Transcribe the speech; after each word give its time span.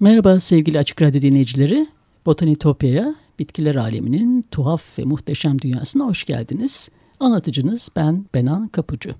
Merhaba 0.00 0.40
sevgili 0.40 0.78
Açık 0.78 1.02
Radyo 1.02 1.20
dinleyicileri. 1.22 1.86
Botanitopya'ya, 2.26 3.14
bitkiler 3.38 3.74
aleminin 3.74 4.44
tuhaf 4.50 4.98
ve 4.98 5.04
muhteşem 5.04 5.58
dünyasına 5.60 6.04
hoş 6.04 6.24
geldiniz. 6.24 6.88
Anlatıcınız 7.20 7.90
ben 7.96 8.24
Benan 8.34 8.68
Kapucu. 8.68 9.14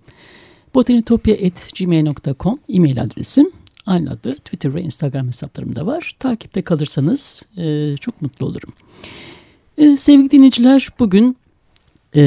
botanitopya.gmail.com 0.74 2.58
e-mail 2.68 3.02
adresim. 3.02 3.50
Aynı 3.86 4.10
adı 4.10 4.34
Twitter 4.34 4.74
ve 4.74 4.82
Instagram 4.82 5.26
hesaplarımda 5.26 5.86
var. 5.86 6.16
Takipte 6.18 6.62
kalırsanız 6.62 7.46
e, 7.56 7.96
çok 8.00 8.22
mutlu 8.22 8.46
olurum. 8.46 8.72
E, 9.78 9.96
sevgili 9.96 10.30
dinleyiciler 10.30 10.88
bugün 10.98 11.36
ee, 12.14 12.20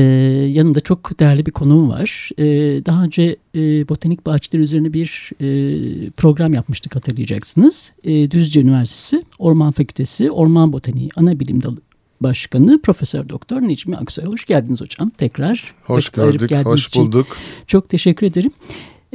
yanımda 0.52 0.80
çok 0.80 1.19
değerli 1.19 1.45
bir 1.45 1.52
konuğum 1.52 1.89
var. 1.89 2.30
Ee, 2.38 2.45
daha 2.85 3.03
önce 3.03 3.35
e, 3.55 3.89
botanik 3.89 4.25
bahçeleri 4.25 4.63
üzerine 4.63 4.93
bir 4.93 5.31
e, 5.41 6.09
program 6.09 6.53
yapmıştık 6.53 6.95
hatırlayacaksınız. 6.95 7.91
E, 8.03 8.31
Düzce 8.31 8.61
Üniversitesi 8.61 9.23
Orman 9.39 9.71
Fakültesi 9.71 10.31
Orman 10.31 10.73
Botaniği 10.73 11.09
Ana 11.15 11.39
Bilim 11.39 11.63
Dalı 11.63 11.77
Başkanı 12.21 12.81
Profesör 12.81 13.30
Doktor 13.30 13.61
Necmi 13.61 13.97
Aksoy. 13.97 14.25
Hoş 14.25 14.45
geldiniz 14.45 14.81
hocam 14.81 15.09
tekrar. 15.09 15.73
Hoş 15.83 16.09
gördük, 16.09 16.52
hoş 16.65 16.95
bulduk. 16.95 17.27
Için. 17.27 17.65
Çok 17.67 17.89
teşekkür 17.89 18.27
ederim. 18.27 18.52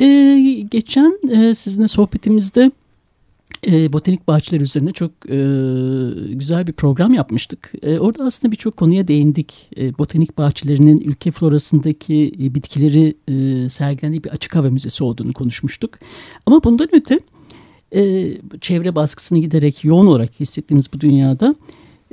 Ee, 0.01 0.67
geçen 0.71 1.19
e, 1.31 1.55
sizinle 1.55 1.89
sohbetimizde 1.89 2.71
e, 3.67 3.93
botanik 3.93 4.29
bahçeler 4.29 4.61
üzerine 4.61 4.93
çok 4.93 5.11
e, 5.11 5.37
güzel 6.35 6.67
bir 6.67 6.73
program 6.73 7.15
yapmıştık. 7.15 7.73
E, 7.83 7.99
orada 7.99 8.25
aslında 8.25 8.53
birçok 8.53 8.77
konuya 8.77 9.09
değindik. 9.09 9.69
E, 9.77 9.99
botanik 9.99 10.39
bahçelerinin 10.39 11.01
ülke 11.01 11.31
florasındaki 11.31 12.33
e, 12.41 12.55
bitkileri 12.55 13.15
e, 13.29 13.69
sergilendiği 13.69 14.25
bir 14.25 14.31
açık 14.31 14.55
hava 14.55 14.71
müzesi 14.71 15.05
olduğunu 15.05 15.33
konuşmuştuk. 15.33 15.99
Ama 16.47 16.65
bundan 16.65 16.89
öte 16.93 17.21
e, 17.95 18.33
çevre 18.61 18.95
baskısını 18.95 19.39
giderek 19.39 19.85
yoğun 19.85 20.07
olarak 20.07 20.41
hissettiğimiz 20.41 20.93
bu 20.93 21.01
dünyada 21.01 21.55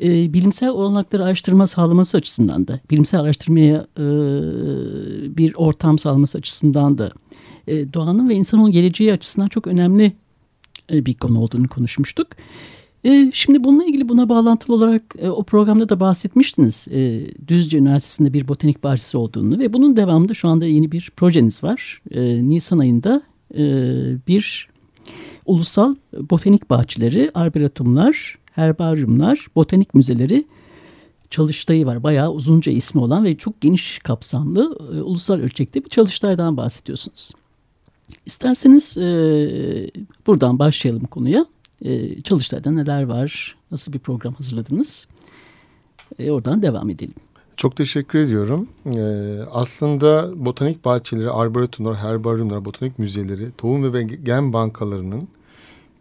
e, 0.01 0.33
bilimsel 0.33 0.69
olanakları 0.69 1.25
araştırma 1.25 1.67
sağlaması 1.67 2.17
açısından 2.17 2.67
da, 2.67 2.79
bilimsel 2.91 3.21
araştırmaya 3.21 3.87
e, 3.97 4.05
bir 5.37 5.53
ortam 5.55 5.99
sağlaması 5.99 6.37
açısından 6.37 6.97
da, 6.97 7.11
e, 7.67 7.93
doğanın 7.93 8.29
ve 8.29 8.35
insanın 8.35 8.71
geleceği 8.71 9.13
açısından 9.13 9.47
çok 9.47 9.67
önemli 9.67 10.13
bir 10.91 11.13
konu 11.13 11.39
olduğunu 11.39 11.67
konuşmuştuk. 11.67 12.27
E, 13.03 13.31
şimdi 13.33 13.63
bununla 13.63 13.85
ilgili 13.85 14.09
buna 14.09 14.29
bağlantılı 14.29 14.75
olarak 14.75 15.03
e, 15.17 15.29
o 15.29 15.43
programda 15.43 15.89
da 15.89 15.99
bahsetmiştiniz. 15.99 16.87
Düzce 17.47 17.77
Üniversitesi'nde 17.77 18.33
bir 18.33 18.47
botanik 18.47 18.83
bahçesi 18.83 19.17
olduğunu 19.17 19.59
ve 19.59 19.73
bunun 19.73 19.97
devamında 19.97 20.33
şu 20.33 20.47
anda 20.47 20.65
yeni 20.65 20.91
bir 20.91 21.11
projeniz 21.15 21.63
var. 21.63 22.01
Nisan 22.41 22.79
ayında 22.79 23.21
bir 24.27 24.69
ulusal 25.45 25.95
botanik 26.29 26.69
bahçeleri, 26.69 27.31
arboretumlar, 27.33 28.37
herbaryumlar, 28.51 29.47
botanik 29.55 29.93
müzeleri 29.93 30.45
çalıştayı 31.29 31.85
var. 31.85 32.03
Bayağı 32.03 32.31
uzunca 32.31 32.71
ismi 32.71 33.01
olan 33.01 33.23
ve 33.23 33.37
çok 33.37 33.61
geniş 33.61 33.99
kapsamlı 33.99 34.75
ulusal 35.03 35.39
ölçekte 35.39 35.85
bir 35.85 35.89
çalıştaydan 35.89 36.57
bahsediyorsunuz. 36.57 37.31
İsterseniz 38.29 38.97
e, 38.97 39.07
buradan 40.27 40.59
başlayalım 40.59 41.05
konuya. 41.05 41.45
E, 41.85 42.21
Çalıştay'da 42.21 42.71
neler 42.71 43.03
var? 43.03 43.55
Nasıl 43.71 43.93
bir 43.93 43.99
program 43.99 44.33
hazırladınız? 44.33 45.07
E, 46.19 46.31
oradan 46.31 46.61
devam 46.61 46.89
edelim. 46.89 47.13
Çok 47.57 47.75
teşekkür 47.75 48.19
ediyorum. 48.19 48.67
Ee, 48.85 49.39
aslında 49.51 50.31
botanik 50.45 50.85
bahçeleri, 50.85 51.29
arboretumlar, 51.29 51.95
herbaryumlar, 51.95 52.65
botanik 52.65 52.99
müzeleri, 52.99 53.51
tohum 53.57 53.93
ve 53.93 54.03
gen 54.03 54.53
bankalarının 54.53 55.27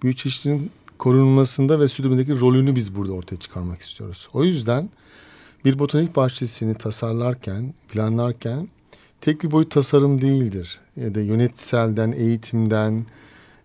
büyüçeşitliliğin 0.02 0.70
korunmasında 0.98 1.80
ve 1.80 1.88
sürdürmedeki 1.88 2.40
rolünü 2.40 2.76
biz 2.76 2.96
burada 2.96 3.12
ortaya 3.12 3.36
çıkarmak 3.36 3.80
istiyoruz. 3.80 4.28
O 4.32 4.44
yüzden 4.44 4.90
bir 5.64 5.78
botanik 5.78 6.16
bahçesini 6.16 6.74
tasarlarken, 6.74 7.74
planlarken 7.92 8.68
tek 9.20 9.42
bir 9.42 9.50
boyut 9.50 9.70
tasarım 9.70 10.20
değildir. 10.20 10.80
Ya 10.96 11.14
da 11.14 11.20
yönetselden, 11.20 12.12
eğitimden 12.12 13.06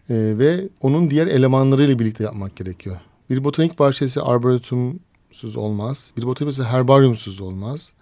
e, 0.10 0.16
ve 0.38 0.70
onun 0.82 1.10
diğer 1.10 1.28
elemanlarıyla 1.28 2.00
birlikte 2.00 2.24
yapmak 2.24 2.56
gerekiyor. 2.56 2.96
Bir 3.30 3.44
botanik 3.44 3.80
bahçesi 3.80 4.22
arboretumsuz 4.22 5.56
olmaz. 5.56 6.12
Bir 6.18 6.24
botanik 6.24 6.48
bahçesi 6.48 6.70
herbaryumsuz 6.70 7.42
olmaz. 7.42 7.94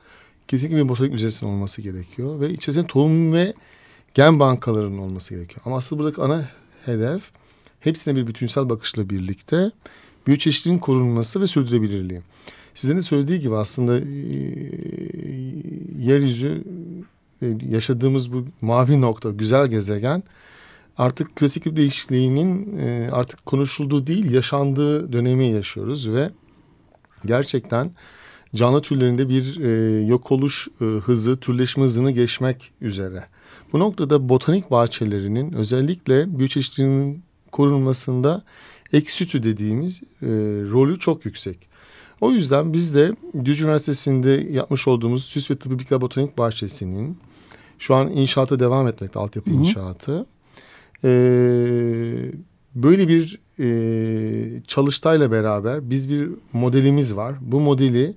Kesinlikle 0.47 0.84
bir 0.84 0.89
botanik 0.89 1.12
müzesinin 1.12 1.50
olması 1.50 1.81
gerekiyor. 1.81 2.39
Ve 2.39 2.50
içerisinde 2.50 2.88
tohum 2.88 3.34
ve 3.34 3.53
gen 4.13 4.39
bankalarının 4.39 4.97
olması 4.97 5.35
gerekiyor. 5.35 5.62
Ama 5.66 5.78
aslında 5.78 6.03
buradaki 6.03 6.22
ana 6.22 6.50
hedef 6.85 7.31
hepsine 7.79 8.16
bir 8.16 8.28
bütünsel 8.28 8.69
bakışla 8.69 9.09
birlikte 9.09 9.72
biyoçeşitliliğin 10.28 10.79
korunması 10.79 11.41
ve 11.41 11.47
sürdürülebilirliği. 11.47 12.22
Sizin 12.73 12.97
de 12.97 13.01
söylediği 13.01 13.39
gibi 13.39 13.56
aslında 13.56 14.00
e, 14.00 14.06
yeryüzü 16.00 16.63
yaşadığımız 17.69 18.34
bu 18.34 18.46
mavi 18.62 19.02
nokta, 19.02 19.31
güzel 19.31 19.68
gezegen 19.68 20.24
artık 20.97 21.35
klasik 21.35 21.62
iklim 21.62 21.75
değişikliğinin 21.75 22.78
e, 22.78 23.09
artık 23.12 23.46
konuşulduğu 23.46 24.07
değil, 24.07 24.31
yaşandığı 24.31 25.13
dönemi 25.13 25.51
yaşıyoruz 25.51 26.09
ve 26.09 26.30
gerçekten 27.25 27.91
canlı 28.56 28.81
türlerinde 28.81 29.30
bir 29.30 29.59
e, 29.59 30.01
yok 30.06 30.31
oluş 30.31 30.68
hızı, 30.80 31.40
türleşme 31.40 31.84
hızını 31.84 32.12
geçmek 32.12 32.72
üzere. 32.81 33.24
Bu 33.74 33.80
noktada 33.80 34.30
botanik 34.30 34.72
bahçelerinin 34.72 35.53
özellikle 35.53 36.40
biyoçeşitliliğinin 36.40 37.24
korunmasında 37.51 38.44
eksütü 38.94 39.44
dediğimiz 39.44 40.01
rolü 40.72 41.00
çok 41.00 41.25
yüksek. 41.25 41.72
O 42.22 42.31
yüzden 42.31 42.74
biz 42.74 42.96
de 42.96 43.16
Düzce 43.46 43.63
Üniversitesi'nde 43.63 44.47
yapmış 44.51 44.88
olduğumuz 44.88 45.25
Süs 45.25 45.51
ve 45.51 45.56
Tıbbi 45.56 46.01
Botanik 46.01 46.38
Bahçesi'nin 46.38 47.18
şu 47.81 47.96
an 47.96 48.12
inşaatı 48.12 48.59
devam 48.59 48.88
etmekte, 48.88 49.19
altyapı 49.19 49.52
Hı 49.52 49.56
-hı. 49.56 49.58
inşaatı. 49.58 50.25
Ee, 51.03 52.31
böyle 52.75 53.08
bir 53.08 53.40
e, 53.59 54.62
çalıştayla 54.68 55.31
beraber 55.31 55.90
biz 55.90 56.09
bir 56.09 56.30
modelimiz 56.53 57.16
var. 57.16 57.36
Bu 57.42 57.59
modeli 57.59 58.14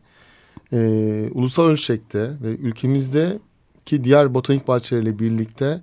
e, 0.73 1.29
ulusal 1.33 1.65
ölçekte 1.65 2.31
ve 2.43 2.57
ülkemizdeki 2.57 4.05
diğer 4.05 4.35
botanik 4.35 4.69
bahçeleriyle 4.69 5.19
birlikte 5.19 5.81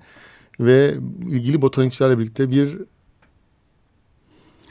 ve 0.59 0.95
ilgili 1.27 1.61
botanikçilerle 1.61 2.19
birlikte 2.19 2.51
bir 2.51 2.77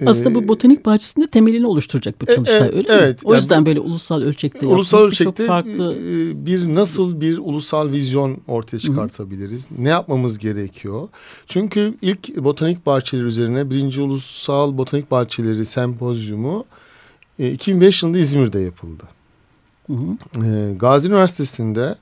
aslında 0.06 0.34
bu 0.34 0.42
ee, 0.42 0.48
botanik 0.48 0.86
bahçesinde 0.86 1.26
temelini 1.26 1.66
oluşturacak 1.66 2.20
bu 2.20 2.32
e, 2.32 2.34
çalıştay 2.34 2.68
e, 2.68 2.72
öyle 2.72 2.88
evet, 2.92 3.22
mi? 3.22 3.28
O 3.28 3.32
yani 3.32 3.40
yüzden 3.40 3.66
böyle 3.66 3.80
ulusal 3.80 4.22
ölçekte 4.22 4.66
ulusal 4.66 5.06
ölçekte 5.06 5.46
farklı 5.46 5.94
e, 5.94 6.46
bir 6.46 6.74
nasıl 6.74 7.20
bir 7.20 7.38
ulusal 7.38 7.92
vizyon 7.92 8.38
ortaya 8.48 8.78
çıkartabiliriz? 8.78 9.70
Hı. 9.70 9.74
Ne 9.78 9.88
yapmamız 9.88 10.38
gerekiyor? 10.38 11.08
Çünkü 11.46 11.94
ilk 12.02 12.36
botanik 12.36 12.86
bahçeleri 12.86 13.26
üzerine 13.26 13.70
birinci 13.70 14.00
ulusal 14.00 14.78
botanik 14.78 15.10
bahçeleri 15.10 15.64
sempozyumu 15.64 16.64
2005 17.38 18.02
yılında 18.02 18.18
İzmir'de 18.18 18.60
yapıldı. 18.60 19.02
Hı 19.86 19.92
hı. 19.92 20.76
Gazi 20.78 21.08
Üniversitesi'nde 21.08 21.94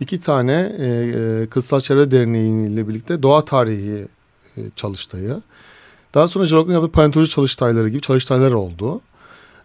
iki 0.00 0.20
tane 0.20 0.72
e, 0.78 1.46
Kırsal 1.50 1.80
Çevre 1.80 2.10
Derneği 2.10 2.72
ile 2.72 2.88
birlikte 2.88 3.22
doğa 3.22 3.44
tarihi 3.44 4.08
çalıştayı 4.76 5.42
daha 6.14 6.28
sonra 6.28 6.46
jeologların 6.46 6.80
yaptığı 6.80 6.92
paleontoloji 6.92 7.30
çalıştayları 7.30 7.88
gibi 7.88 8.00
çalıştaylar 8.00 8.52
oldu. 8.52 9.00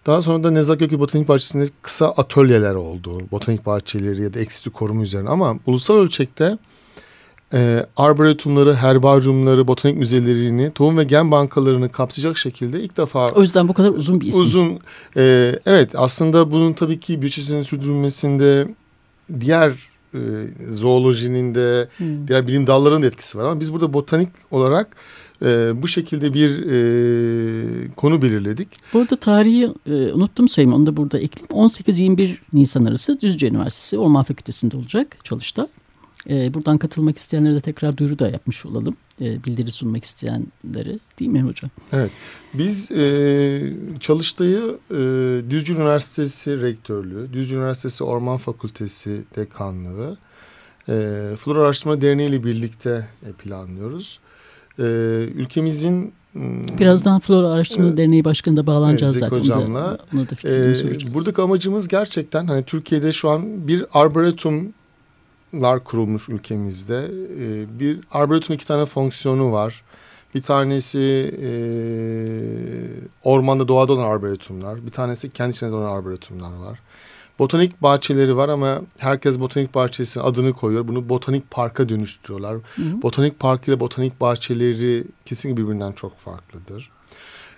Daha 0.06 0.22
sonra 0.22 0.44
da 0.44 0.52
Nezak 0.52 0.80
Gökü 0.80 1.00
Botanik 1.00 1.28
Bahçesi'nde 1.28 1.70
kısa 1.82 2.08
atölyeler 2.08 2.76
oldu. 2.76 3.22
Botanik 3.32 3.66
bahçeleri 3.66 4.24
ya 4.24 4.34
da 4.34 4.40
eksitü 4.40 4.70
koruma 4.70 5.04
üzerine. 5.04 5.30
Ama 5.30 5.60
ulusal 5.66 5.96
ölçekte 5.96 6.58
e, 7.54 7.86
arboretumları, 7.98 8.74
herbaryumları, 8.74 9.68
botanik 9.68 9.98
müzelerini, 9.98 10.72
tohum 10.72 10.98
ve 10.98 11.04
gen 11.04 11.32
bankalarını 11.32 11.90
kapsayacak 11.90 12.38
şekilde 12.38 12.80
ilk 12.80 12.98
defa... 12.98 13.28
O 13.28 13.42
yüzden 13.42 13.68
bu 13.68 13.74
kadar 13.74 13.90
uzun 13.90 14.22
bir 14.22 14.28
isim. 14.28 14.42
Uzun, 14.42 14.80
e, 15.18 15.56
evet 15.66 15.90
aslında 15.96 16.52
bunun 16.52 16.74
tabii 16.74 17.00
ki 17.00 17.22
biyoçeşitliliğin 17.22 17.64
sürdürülmesinde 17.64 18.68
diğer 19.40 19.72
e, 20.14 20.20
zoolojinin 20.70 21.56
de 21.56 21.88
hmm. 21.98 22.28
diğer 22.28 22.48
bilim 22.48 22.68
dallarının 22.68 23.02
da 23.02 23.06
etkisi 23.06 23.38
var 23.38 23.46
ama 23.46 23.60
biz 23.60 23.74
burada 23.74 23.94
botanik 23.94 24.30
olarak 24.52 24.96
e, 25.42 25.82
bu 25.82 25.88
şekilde 25.88 26.34
bir 26.34 26.50
e, 26.50 27.92
konu 27.96 28.22
belirledik. 28.22 28.68
Burada 28.94 29.16
tarihi 29.16 29.70
e, 29.86 29.92
unuttum 29.92 30.50
sayayım 30.50 30.74
onu 30.74 30.86
da 30.86 30.98
burada 30.98 31.20
ekleyeyim. 31.20 31.68
18-21 31.68 32.36
Nisan 32.54 32.86
arası 32.86 33.22
Düzce 33.22 33.48
Üniversitesi 33.48 33.98
Orman 33.98 34.24
Fakültesi'nde 34.24 34.78
olacak 34.78 35.18
çalışta. 35.24 35.68
E, 36.30 36.54
buradan 36.54 36.78
katılmak 36.78 37.18
isteyenlere 37.18 37.54
de 37.54 37.62
tekrar 37.62 37.98
duyuru 37.98 38.20
da 38.20 38.30
yapmış 38.30 38.66
olalım. 38.66 38.98
E, 39.22 39.44
bildiri 39.44 39.72
sunmak 39.72 40.06
isteyenlere 40.06 41.00
değil 41.20 41.32
mi 41.32 41.42
hocam? 41.42 41.70
Evet. 41.94 42.12
Biz 42.54 42.92
e, 42.92 43.74
Çalıştay'ı 44.00 44.78
e, 44.92 44.96
Düzce 45.50 45.74
Üniversitesi 45.74 46.62
Rektörlüğü, 46.62 47.34
Düzce 47.34 47.56
Üniversitesi 47.56 48.04
Orman 48.04 48.38
Fakültesi 48.38 49.24
Dekanlığı, 49.36 50.18
e, 50.90 50.94
Flora 51.40 51.62
Araştırma 51.62 52.02
Derneği 52.02 52.30
ile 52.30 52.44
birlikte 52.44 53.08
e, 53.26 53.32
planlıyoruz. 53.32 54.20
E, 54.80 54.84
ülkemizin 55.36 56.14
hmm, 56.34 56.64
Birazdan 56.80 57.20
Flora 57.20 57.50
Araştırma 57.50 57.90
e, 57.90 57.98
Derneği 57.98 58.26
Başkanı 58.26 58.58
da 58.58 58.68
bağlanacağız 58.68 59.14
evet, 59.14 59.20
zaten. 59.20 59.40
Hocamla. 59.40 59.98
Ona 60.14 60.22
da 60.22 60.50
e, 60.50 61.14
buradaki 61.14 61.42
amacımız 61.42 61.88
gerçekten 61.88 62.48
hani 62.48 62.64
Türkiye'de 62.64 63.14
şu 63.14 63.30
an 63.30 63.68
bir 63.68 63.86
arboretum 63.94 64.74
lar 65.54 65.84
kurulmuş 65.84 66.30
ülkemizde. 66.30 67.12
E, 67.40 67.80
bir 67.80 68.00
arboretum 68.12 68.56
iki 68.56 68.68
tane 68.68 68.86
fonksiyonu 68.86 69.52
var. 69.52 69.84
Bir 70.36 70.42
tanesi 70.42 71.32
e, 71.42 71.50
ormanda 73.24 73.68
doğada 73.68 73.94
olan 73.94 74.10
arboretumlar. 74.10 74.86
Bir 74.86 74.92
tanesi 74.92 75.30
kendi 75.30 75.52
içinde 75.52 75.72
olan 75.72 75.98
arboretumlar 75.98 76.54
var. 76.54 76.80
Botanik 77.40 77.82
bahçeleri 77.82 78.38
var 78.38 78.50
ama 78.50 78.82
herkes 78.98 79.40
botanik 79.40 79.76
bahçesinin 79.76 80.24
adını 80.24 80.54
koyuyor. 80.54 80.88
Bunu 80.88 81.10
botanik 81.10 81.52
parka 81.52 81.90
dönüştürüyorlar. 81.90 82.54
Hı 82.76 82.82
hı. 82.82 83.02
Botanik 83.02 83.40
park 83.40 83.68
ile 83.68 83.80
botanik 83.80 84.22
bahçeleri 84.22 85.04
kesinlikle 85.26 85.64
birbirinden 85.64 85.92
çok 85.92 86.18
farklıdır. 86.20 86.90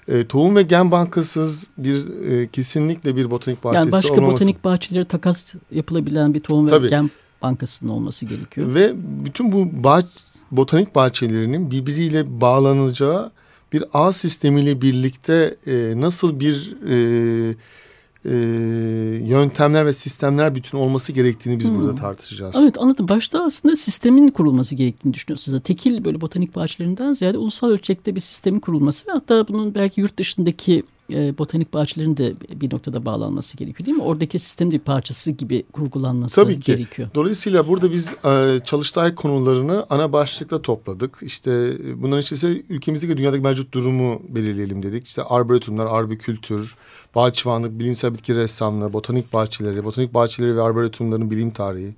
E, 0.07 0.27
tohum 0.27 0.55
ve 0.55 0.61
gen 0.61 0.91
bankasız 0.91 1.67
bir 1.77 2.23
e, 2.31 2.47
kesinlikle 2.47 3.15
bir 3.15 3.31
botanik 3.31 3.63
bahçesi 3.63 3.79
Yani 3.79 3.91
başka 3.91 4.13
olmaması. 4.13 4.33
botanik 4.33 4.63
bahçeleri 4.63 5.05
takas 5.05 5.53
yapılabilen 5.71 6.33
bir 6.33 6.39
tohum 6.39 6.67
Tabii. 6.67 6.85
ve 6.85 6.89
gen 6.89 7.09
bankasının 7.41 7.91
olması 7.91 8.25
gerekiyor. 8.25 8.75
Ve 8.75 8.93
bütün 8.95 9.51
bu 9.51 9.83
bah 9.83 10.01
botanik 10.51 10.95
bahçelerinin 10.95 11.71
birbiriyle 11.71 12.41
bağlanacağı 12.41 13.31
bir 13.73 13.83
ağ 13.93 14.11
sistemiyle 14.13 14.81
birlikte 14.81 15.55
e, 15.67 15.93
nasıl 15.95 16.39
bir 16.39 16.75
e, 16.89 17.55
e, 18.27 18.35
yöntemler 19.23 19.85
ve 19.85 19.93
sistemler 19.93 20.55
bütün 20.55 20.77
olması 20.77 21.11
gerektiğini 21.11 21.59
biz 21.59 21.69
hmm. 21.69 21.79
burada 21.79 21.95
tartışacağız. 21.95 22.55
Evet 22.61 22.77
anladım. 22.77 23.07
Başta 23.07 23.43
aslında 23.43 23.75
sistemin 23.75 24.27
kurulması 24.27 24.75
gerektiğini 24.75 25.13
düşünüyorsunuz. 25.13 25.63
Tekil 25.63 26.05
böyle 26.05 26.21
botanik 26.21 26.55
bahçelerinden 26.55 27.13
ziyade 27.13 27.37
ulusal 27.37 27.69
ölçekte 27.69 28.15
bir 28.15 28.19
sistemin 28.19 28.59
kurulması 28.59 29.07
ve 29.07 29.11
hatta 29.11 29.47
bunun 29.47 29.75
belki 29.75 30.01
yurt 30.01 30.17
dışındaki 30.17 30.83
e, 31.13 31.37
botanik 31.37 31.73
bahçelerin 31.73 32.17
de 32.17 32.33
bir 32.61 32.73
noktada 32.73 33.05
bağlanması 33.05 33.57
gerekiyor 33.57 33.85
değil 33.85 33.97
mi? 33.97 34.03
Oradaki 34.03 34.39
sistemin 34.39 34.71
bir 34.71 34.79
parçası 34.79 35.31
gibi 35.31 35.63
kurgulanması 35.71 36.35
Tabii 36.35 36.59
ki. 36.59 36.71
gerekiyor. 36.71 37.09
Dolayısıyla 37.15 37.67
burada 37.67 37.91
biz 37.91 38.13
e, 38.25 38.59
çalıştay 38.65 39.15
konularını 39.15 39.85
ana 39.89 40.13
başlıkta 40.13 40.61
topladık. 40.61 41.17
İşte 41.21 41.51
e, 41.51 42.01
bunların 42.01 42.21
içerisinde 42.21 42.63
ülkemizdeki 42.69 43.17
dünyadaki 43.17 43.43
mevcut 43.43 43.73
durumu 43.73 44.21
belirleyelim 44.29 44.83
dedik. 44.83 45.07
İşte 45.07 45.23
arboretumlar, 45.23 45.85
arbikültür, 45.85 46.75
bahçıvanlık, 47.15 47.79
bilimsel 47.79 48.13
bitki 48.13 48.35
ressamlığı, 48.35 48.93
botanik 48.93 49.33
bahçeleri, 49.33 49.83
botanik 49.83 50.13
bahçeleri 50.13 50.55
ve 50.55 50.61
arboretumların 50.61 51.31
bilim 51.31 51.51
tarihi, 51.51 51.93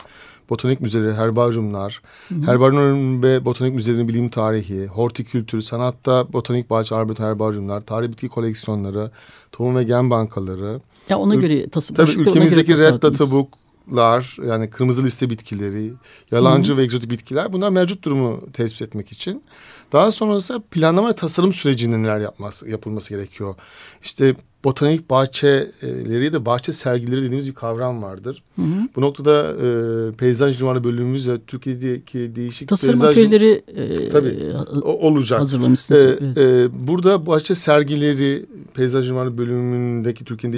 botanik 0.50 0.82
müzeleri, 0.82 1.14
herbaryumlar, 1.14 2.02
herbaryumların 2.46 3.24
ve 3.24 3.46
botanik 3.46 3.76
müzelerinin 3.76 4.08
bilim 4.08 4.30
tarihi, 4.30 4.88
hortikültür, 4.88 5.62
sanatta 5.62 6.34
botanik 6.34 6.70
bahçe, 6.70 6.96
arboretum, 6.96 7.26
herbaryumlar, 7.26 7.82
tarih 7.82 8.08
bitki 8.08 8.30
koleksiyonları, 8.30 9.12
tohum 9.52 9.76
ve 9.76 9.84
gen 9.84 10.10
bankaları. 10.10 10.82
Ya 11.10 11.20
ona 11.20 11.36
göre 11.36 11.70
tasarım. 11.70 12.06
Tabii 12.06 12.22
ülkemizdeki 12.22 12.78
red 12.78 13.02
data 13.02 13.32
book'lar 13.32 14.38
yani 14.48 14.70
kırmızı 14.70 15.04
liste 15.04 15.30
bitkileri, 15.30 15.94
yalancı 16.32 16.72
Hı-hı. 16.72 16.78
ve 16.78 16.84
egzotik 16.84 17.10
bitkiler 17.10 17.54
bunlar 17.54 17.70
mevcut 17.70 18.04
durumu 18.04 18.52
tespit 18.54 18.82
etmek 18.82 19.12
için. 19.12 19.44
Daha 19.92 20.12
sonrasında 20.12 20.60
planlama 20.72 21.10
ve 21.10 21.14
tasarım 21.14 21.54
sürecinde 21.54 22.02
neler 22.02 22.20
yapması, 22.20 22.70
yapılması 22.70 23.10
gerekiyor. 23.10 23.56
İşte 24.04 24.36
botanik 24.64 25.10
bahçeleri 25.10 26.34
de 26.34 26.46
bahçe 26.46 26.74
sergileri 26.74 27.22
dediğimiz 27.22 27.48
bir 27.48 27.54
kavram 27.54 28.04
vardır. 28.04 28.44
Hı 28.56 28.62
hı. 28.62 28.90
Bu 28.96 29.02
noktada 29.02 29.54
e, 29.54 30.12
peyzaj 30.12 30.62
numara 30.62 30.84
bölümümüz 30.84 31.30
ve 31.30 31.40
Türkiye'deki 31.48 32.36
değişik 32.36 32.70
tasarım 32.70 32.94
peyzaj... 32.94 33.10
atölyeleri 33.10 33.64
e, 33.76 34.10
tabii, 34.10 34.54
olacak. 34.84 35.40
hazırlamışsınız. 35.40 36.04
E, 36.04 36.20
evet. 36.22 36.38
e, 36.38 36.88
burada 36.88 37.26
bahçe 37.26 37.56
sergileri 37.56 38.46
peyzaj 38.74 39.10
numara 39.10 39.38
bölümündeki 39.38 40.26
Türkiye'nin 40.26 40.58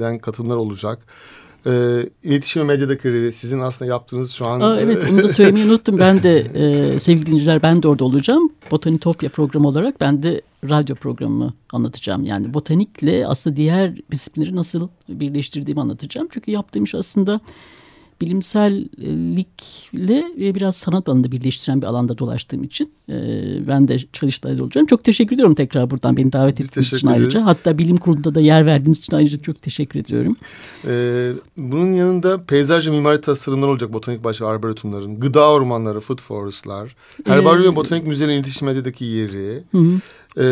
değişik 0.00 0.22
katılımlar 0.22 0.56
olacak 0.56 0.98
e, 1.68 1.72
iletişim 2.22 2.62
ve 2.62 2.66
medya 2.66 2.98
kariyeri 2.98 3.32
sizin 3.32 3.60
aslında 3.60 3.90
yaptığınız 3.90 4.32
şu 4.32 4.46
an. 4.46 4.60
Aa, 4.60 4.80
evet 4.80 5.06
onu 5.10 5.22
da 5.22 5.28
söylemeyi 5.28 5.66
unuttum. 5.66 5.98
Ben 5.98 6.22
de 6.22 6.38
e, 6.38 6.98
sevgili 6.98 7.26
dinleyiciler 7.26 7.62
ben 7.62 7.82
de 7.82 7.88
orada 7.88 8.04
olacağım. 8.04 8.52
Botanitopya 8.70 9.30
programı 9.30 9.68
olarak 9.68 10.00
ben 10.00 10.22
de 10.22 10.40
radyo 10.68 10.96
programı 10.96 11.52
anlatacağım. 11.72 12.24
Yani 12.24 12.54
botanikle 12.54 13.26
aslında 13.26 13.56
diğer 13.56 13.92
disiplinleri 14.10 14.56
nasıl 14.56 14.88
birleştirdiğimi 15.08 15.80
anlatacağım. 15.80 16.28
Çünkü 16.30 16.50
yaptığım 16.50 16.84
iş 16.84 16.94
aslında 16.94 17.40
bilimsellikle 18.20 20.24
ve 20.38 20.54
biraz 20.54 20.76
sanat 20.76 21.08
alanında 21.08 21.32
birleştiren 21.32 21.82
bir 21.82 21.86
alanda 21.86 22.18
dolaştığım 22.18 22.64
için 22.64 22.92
e, 23.08 23.14
ben 23.68 23.88
de 23.88 23.98
çalıştayda 24.12 24.64
olacağım. 24.64 24.86
Çok 24.86 25.04
teşekkür 25.04 25.34
ediyorum 25.34 25.54
tekrar 25.54 25.90
buradan 25.90 26.16
beni 26.16 26.32
davet 26.32 26.60
ettiğiniz 26.60 26.92
için 26.92 27.06
ayrıca. 27.06 27.44
Hatta 27.44 27.78
bilim 27.78 27.96
kurulunda 27.96 28.34
da 28.34 28.40
yer 28.40 28.66
verdiğiniz 28.66 28.98
için 28.98 29.16
ayrıca 29.16 29.36
çok 29.36 29.62
teşekkür 29.62 30.00
ediyorum. 30.00 30.36
Ee, 30.86 31.32
bunun 31.56 31.92
yanında 31.92 32.44
peyzaj 32.44 32.88
ve 32.88 32.90
mimari 32.90 33.20
tasarımlar 33.20 33.68
olacak 33.68 33.92
botanik 33.92 34.24
bahçe 34.24 34.44
arboretumların, 34.44 35.20
gıda 35.20 35.50
ormanları, 35.50 36.00
food 36.00 36.20
forestlar, 36.20 36.96
herbaryum 37.24 37.64
ee, 37.64 37.72
ve 37.72 37.76
botanik 37.76 38.06
müzenin 38.06 38.32
iletişim 38.32 38.68
medyadaki 38.68 39.04
yeri, 39.04 39.62
hı 39.72 39.78
hı. 39.78 40.00
E, 40.36 40.46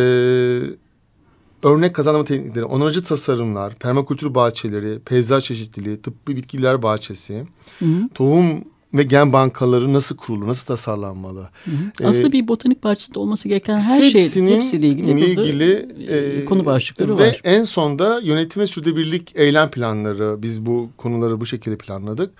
örnek 1.62 1.94
kazanma 1.94 2.24
teknikleri, 2.24 2.64
onarıcı 2.64 3.04
tasarımlar, 3.04 3.74
permakültür 3.74 4.34
bahçeleri, 4.34 4.98
peyzaj 4.98 5.44
çeşitliliği, 5.44 6.02
tıbbi 6.02 6.36
bitkiler 6.36 6.82
bahçesi, 6.82 7.46
hı 7.78 7.86
tohum 8.14 8.64
ve 8.94 9.02
gen 9.02 9.32
bankaları 9.32 9.92
nasıl 9.92 10.16
kurulur, 10.16 10.48
nasıl 10.48 10.66
tasarlanmalı? 10.66 11.40
Hı 11.64 11.70
hı. 11.70 11.74
Ee, 12.00 12.06
Aslında 12.06 12.32
bir 12.32 12.48
botanik 12.48 12.84
bahçesinde 12.84 13.18
olması 13.18 13.48
gereken 13.48 13.78
her 13.78 14.00
şey 14.00 14.22
hepsiyle 14.22 14.88
ilgili, 14.88 15.24
ilgili 15.24 15.88
e, 16.08 16.44
konu 16.44 16.66
başlıkları 16.66 17.18
ve 17.18 17.28
var. 17.28 17.40
Ve 17.44 17.50
en 17.50 17.62
sonda 17.62 18.20
yönetim 18.20 18.62
ve 18.62 18.66
sürdürülebilirlik 18.66 19.32
eylem 19.36 19.70
planları. 19.70 20.42
Biz 20.42 20.66
bu 20.66 20.88
konuları 20.96 21.40
bu 21.40 21.46
şekilde 21.46 21.76
planladık. 21.76 22.30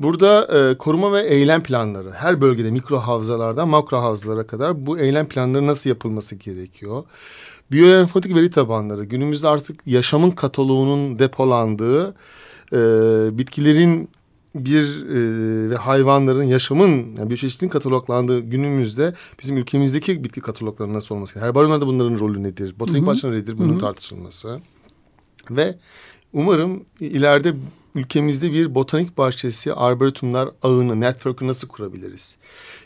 Burada 0.00 0.58
e, 0.58 0.78
koruma 0.78 1.12
ve 1.12 1.22
eylem 1.22 1.62
planları 1.62 2.10
her 2.12 2.40
bölgede 2.40 2.70
mikro 2.70 2.96
havzalardan 2.96 3.68
makro 3.68 3.98
havzalara 3.98 4.46
kadar 4.46 4.86
bu 4.86 4.98
eylem 4.98 5.28
planları 5.28 5.66
nasıl 5.66 5.90
yapılması 5.90 6.36
gerekiyor? 6.36 7.04
Biyoinformatik 7.72 8.36
veri 8.36 8.50
tabanları 8.50 9.04
günümüzde 9.04 9.48
artık 9.48 9.80
yaşamın 9.86 10.30
kataloğunun 10.30 11.18
depolandığı 11.18 12.14
e, 12.72 12.78
bitkilerin 13.38 14.08
bir 14.54 15.06
e, 15.06 15.70
ve 15.70 15.76
hayvanların 15.76 16.42
yaşamın 16.42 16.88
yani 16.88 17.28
biyoçeşitliliğin 17.28 17.70
kataloglandığı 17.70 18.40
günümüzde 18.40 19.14
bizim 19.40 19.56
ülkemizdeki 19.56 20.24
bitki 20.24 20.40
kataloglarının 20.40 20.94
nasıl 20.94 21.14
olması 21.14 21.34
gerekiyor? 21.34 21.48
Herbaryumlarda 21.48 21.86
bunların 21.86 22.18
rolü 22.18 22.42
nedir? 22.42 22.74
Botanik 22.78 23.06
bahçeleri 23.06 23.40
nedir? 23.40 23.58
Bunun 23.58 23.72
Hı 23.72 23.76
-hı. 23.76 23.80
tartışılması. 23.80 24.60
Ve 25.50 25.74
umarım 26.32 26.84
ileride 27.00 27.54
ülkemizde 27.98 28.52
bir 28.52 28.74
botanik 28.74 29.18
bahçesi 29.18 29.74
arboretumlar 29.74 30.50
ağını, 30.62 31.00
network'ü 31.00 31.46
nasıl 31.46 31.68
kurabiliriz? 31.68 32.36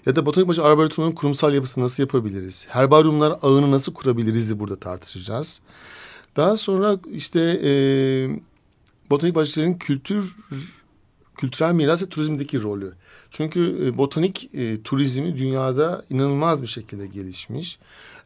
Ya 0.06 0.16
da 0.16 0.26
botanik 0.26 0.48
bahçe 0.48 0.62
arboretumunun 0.62 1.12
kurumsal 1.12 1.54
yapısını 1.54 1.84
nasıl 1.84 2.02
yapabiliriz? 2.02 2.66
Herbaryumlar 2.68 3.38
ağını 3.42 3.70
nasıl 3.70 3.94
kurabiliriz 3.94 4.58
burada 4.58 4.76
tartışacağız. 4.76 5.60
Daha 6.36 6.56
sonra 6.56 6.98
işte 7.14 7.60
e, 7.64 7.72
botanik 9.10 9.34
bahçelerin 9.34 9.74
kültür 9.74 10.36
kültürel 11.42 11.72
miras 11.72 12.02
ve 12.02 12.06
turizmdeki 12.06 12.62
rolü. 12.62 12.92
Çünkü 13.30 13.78
e, 13.84 13.98
botanik 13.98 14.50
e, 14.54 14.82
turizmi 14.82 15.36
dünyada 15.36 16.04
inanılmaz 16.10 16.62
bir 16.62 16.66
şekilde 16.66 17.06
gelişmiş. 17.06 17.78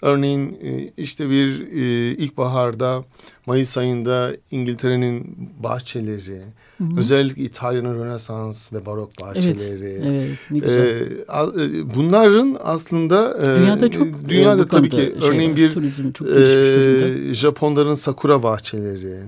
Örneğin 0.03 0.59
e, 0.63 0.91
işte 0.97 1.31
bir 1.31 1.61
e, 1.61 2.15
ilkbaharda 2.17 3.05
Mayıs 3.47 3.79
ayında 3.79 4.33
İngiltere'nin 4.51 5.37
bahçeleri, 5.61 6.43
hı 6.79 6.85
hı. 6.85 7.01
özellikle 7.01 7.43
İtalya'nın 7.43 7.99
Rönesans 7.99 8.73
ve 8.73 8.87
Barok 8.87 9.11
bahçeleri. 9.21 9.85
Evet, 9.85 10.03
evet 10.07 10.39
ne 10.51 10.59
güzel. 10.59 11.01
E, 11.01 11.95
bunların 11.95 12.57
aslında 12.63 13.41
dünyada 13.61 13.91
çok 13.91 14.29
dünyada 14.29 14.69
tabii 14.69 14.91
ki 14.91 14.97
şey 14.97 15.15
örneğin 15.23 15.57
bir 15.57 15.73
turizm 15.73 16.13
çok 16.13 16.29
e, 16.29 17.35
Japonların 17.35 17.95
sakura 17.95 18.43
bahçeleri 18.43 19.23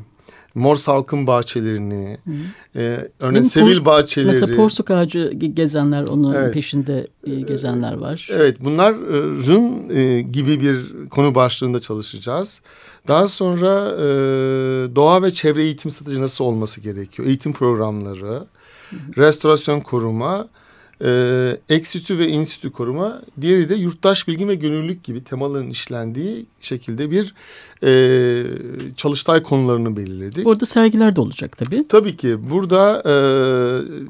mor 0.58 0.76
salkım 0.76 1.26
bahçelerini, 1.26 2.18
e, 2.76 3.08
örneğin 3.20 3.44
sevil 3.44 3.84
bahçeleri. 3.84 4.32
Mesela 4.32 4.56
porsuk 4.56 4.90
ağacı 4.90 5.30
gezenler, 5.30 6.02
onun 6.02 6.34
evet. 6.34 6.54
peşinde 6.54 7.06
e, 7.26 7.34
gezenler 7.40 7.92
var. 7.92 8.28
Evet, 8.32 8.56
bunların 8.60 9.90
e, 9.96 10.20
gibi 10.20 10.60
bir 10.60 11.08
konu 11.08 11.34
başlığında 11.34 11.80
çalışacağız. 11.80 12.60
Daha 13.08 13.28
sonra 13.28 13.92
e, 13.96 14.06
doğa 14.96 15.22
ve 15.22 15.30
çevre 15.30 15.62
eğitim 15.62 15.90
strateji 15.90 16.20
nasıl 16.20 16.44
olması 16.44 16.80
gerekiyor? 16.80 17.28
Eğitim 17.28 17.52
programları, 17.52 18.44
restorasyon 19.16 19.80
koruma 19.80 20.48
e, 21.04 21.56
ekstitü 21.68 22.18
ve 22.18 22.28
institü 22.28 22.72
koruma. 22.72 23.22
Diğeri 23.40 23.68
de 23.68 23.74
yurttaş 23.74 24.28
bilgi 24.28 24.48
ve 24.48 24.54
gönüllülük 24.54 25.04
gibi 25.04 25.24
temaların 25.24 25.70
işlendiği 25.70 26.46
şekilde 26.60 27.10
bir 27.10 27.34
e, 27.84 28.44
çalıştay 28.96 29.42
konularını 29.42 29.96
belirledik. 29.96 30.46
Orada 30.46 30.66
sergiler 30.66 31.16
de 31.16 31.20
olacak 31.20 31.58
tabii. 31.58 31.88
Tabii 31.88 32.16
ki. 32.16 32.50
Burada 32.50 33.02
e, 33.06 33.14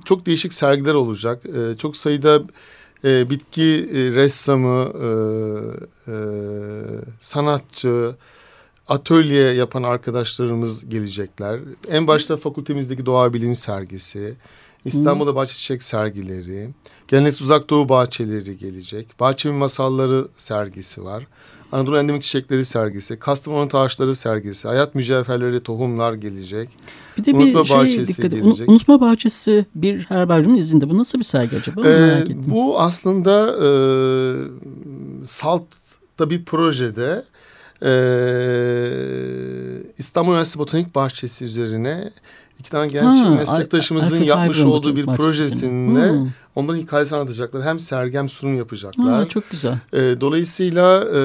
çok 0.04 0.26
değişik 0.26 0.52
sergiler 0.52 0.94
olacak. 0.94 1.42
E, 1.46 1.76
çok 1.76 1.96
sayıda 1.96 2.42
e, 3.04 3.30
bitki 3.30 3.88
e, 3.94 4.12
ressamı, 4.12 4.92
e, 5.02 5.08
e, 6.12 6.16
sanatçı, 7.20 8.14
atölye 8.88 9.52
yapan 9.52 9.82
arkadaşlarımız 9.82 10.88
gelecekler. 10.88 11.60
En 11.88 12.06
başta 12.06 12.36
fakültemizdeki 12.36 13.06
doğa 13.06 13.32
bilim 13.32 13.54
sergisi, 13.54 14.36
İstanbul'da 14.84 15.34
bahçe 15.34 15.54
çiçek 15.54 15.82
sergileri, 15.82 16.70
geleneksel 17.08 17.44
uzak 17.44 17.70
doğu 17.70 17.88
bahçeleri 17.88 18.58
gelecek. 18.58 19.20
Bahçemin 19.20 19.58
masalları 19.58 20.28
sergisi 20.36 21.04
var. 21.04 21.26
Anadolu 21.72 21.98
endemik 21.98 22.22
çiçekleri 22.22 22.64
sergisi, 22.64 23.18
Kastamonu 23.18 23.68
taşları 23.68 24.16
sergisi, 24.16 24.68
hayat 24.68 24.94
mücevherleri, 24.94 25.62
tohumlar 25.62 26.12
gelecek. 26.12 26.68
Bir 27.18 27.24
de 27.24 27.32
unutma 27.32 27.62
bir 27.62 27.68
şey 27.68 27.76
bahçesi 27.76 28.16
dikkat 28.16 28.30
gelecek. 28.30 28.68
Unutma 28.68 29.00
bahçesi 29.00 29.66
bir 29.74 30.04
herbaryumun 30.04 30.56
izinde. 30.56 30.90
Bu 30.90 30.98
nasıl 30.98 31.18
bir 31.18 31.24
sergi 31.24 31.56
acaba? 31.56 31.88
Ee, 31.88 32.24
bu 32.28 32.80
aslında 32.80 33.56
e, 33.62 33.68
Salt'ta 35.24 36.30
bir 36.30 36.44
projede 36.44 37.24
e, 37.82 37.92
İstanbul 39.98 40.30
Üniversitesi 40.30 40.58
Botanik 40.58 40.94
Bahçesi 40.94 41.44
üzerine 41.44 42.10
iki 42.58 42.70
tane 42.70 42.88
genç 42.88 43.18
ha, 43.18 43.30
meslektaşımızın 43.30 44.24
yapmış 44.24 44.60
olduğu 44.60 44.96
bir 44.96 45.06
projesinde 45.06 46.10
hmm. 46.10 46.28
onların 46.54 46.78
hikayesini 46.78 47.18
anlatacaklar. 47.18 47.62
Hem 47.62 47.80
sergi 47.80 48.18
hem 48.18 48.28
sunum 48.28 48.56
yapacaklar. 48.56 49.14
Ha, 49.14 49.28
çok 49.28 49.50
güzel. 49.50 49.78
E, 49.92 50.20
dolayısıyla 50.20 51.04
e, 51.04 51.20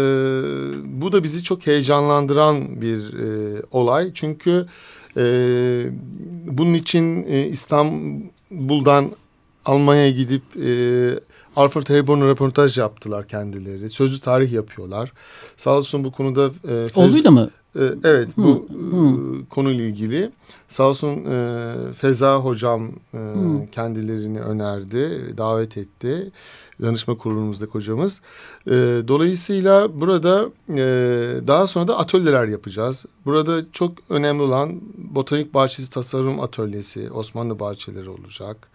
bu 1.02 1.12
da 1.12 1.24
bizi 1.24 1.44
çok 1.44 1.68
heyecanlandıran 1.68 2.82
bir 2.82 3.14
e, 3.14 3.62
olay. 3.72 4.12
Çünkü 4.14 4.66
e, 5.18 5.24
bunun 6.48 6.74
için 6.74 7.26
e, 7.28 7.48
İstanbul'dan 7.48 9.12
Almanya'ya 9.66 10.12
gidip 10.12 10.44
e, 10.66 10.70
Alfred 11.56 11.90
Hayborn'a 11.90 12.28
röportaj 12.28 12.78
yaptılar 12.78 13.28
kendileri. 13.28 13.90
Sözlü 13.90 14.20
tarih 14.20 14.52
yapıyorlar. 14.52 15.12
Sağ 15.58 15.78
olsun 15.78 16.04
bu 16.04 16.12
konuda... 16.12 16.46
E, 16.46 16.88
Fez... 16.88 16.98
Oğluyla 16.98 17.32
mı? 17.32 17.50
E, 17.76 17.82
evet 18.04 18.30
bu 18.38 18.68
hmm. 18.70 19.46
Konuyla 19.46 19.84
ilgili 19.86 20.32
sağ 20.70 20.84
olsun 20.84 21.26
e, 21.26 21.74
Feza 21.94 22.38
hocam 22.38 22.88
e, 23.14 23.18
hmm. 23.18 23.68
kendilerini 23.68 24.40
önerdi, 24.40 25.34
davet 25.38 25.78
etti. 25.78 26.32
Danışma 26.82 27.18
kurulumuzdaki 27.18 27.72
hocamız. 27.72 28.22
Dolayısıyla 29.08 30.02
burada 30.02 30.50
daha 31.48 31.68
sonra 31.68 31.88
da 31.88 31.98
atölyeler 31.98 32.48
yapacağız. 32.48 33.06
Burada 33.26 33.62
çok 33.72 33.92
önemli 34.10 34.42
olan 34.42 34.82
Botanik 34.98 35.54
Bahçesi 35.54 35.90
Tasarım 35.90 36.40
Atölyesi, 36.40 37.12
Osmanlı 37.12 37.60
Bahçeleri 37.60 38.10
olacak. 38.10 38.68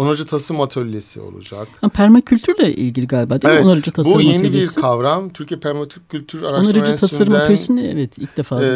Onarıcı 0.00 0.26
tasarım 0.26 0.60
atölyesi 0.60 1.20
olacak. 1.20 1.68
Ha, 1.80 1.88
permakültürle 1.88 2.74
ilgili 2.74 3.06
galiba 3.06 3.42
değil 3.42 3.54
evet, 3.54 3.64
mi? 3.64 3.70
Onarıcı 3.70 3.90
tasarım 3.90 4.18
Bu 4.18 4.22
yeni 4.22 4.38
atölyesi. 4.38 4.76
bir 4.76 4.82
kavram. 4.82 5.28
Türkiye 5.28 5.60
Permakültür 5.60 6.42
Araştırma 6.42 6.80
Onarıcı 6.80 7.00
tasarım 7.00 7.34
atölyesini 7.34 7.86
evet 7.86 8.18
ilk 8.18 8.36
defa 8.36 8.62
e, 8.64 8.68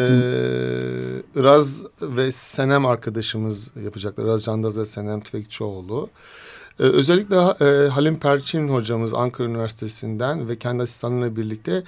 Iraz 1.37 1.85
ve 2.03 2.33
Senem 2.33 2.87
arkadaşımız 2.87 3.71
yapacaklar. 3.85 4.25
Iraz 4.25 4.45
Candaz 4.45 4.79
ve 4.79 4.87
Senem 4.87 5.21
Tüfekçioğlu. 5.21 6.09
Ee, 6.81 6.83
özellikle 6.83 7.37
e, 7.37 7.89
Halim 7.89 8.19
Perçin 8.19 8.69
hocamız 8.69 9.15
Ankara 9.15 9.49
Üniversitesi'nden 9.49 10.49
ve 10.49 10.59
kendi 10.59 10.83
asistanlarıyla 10.83 11.37
birlikte 11.37 11.83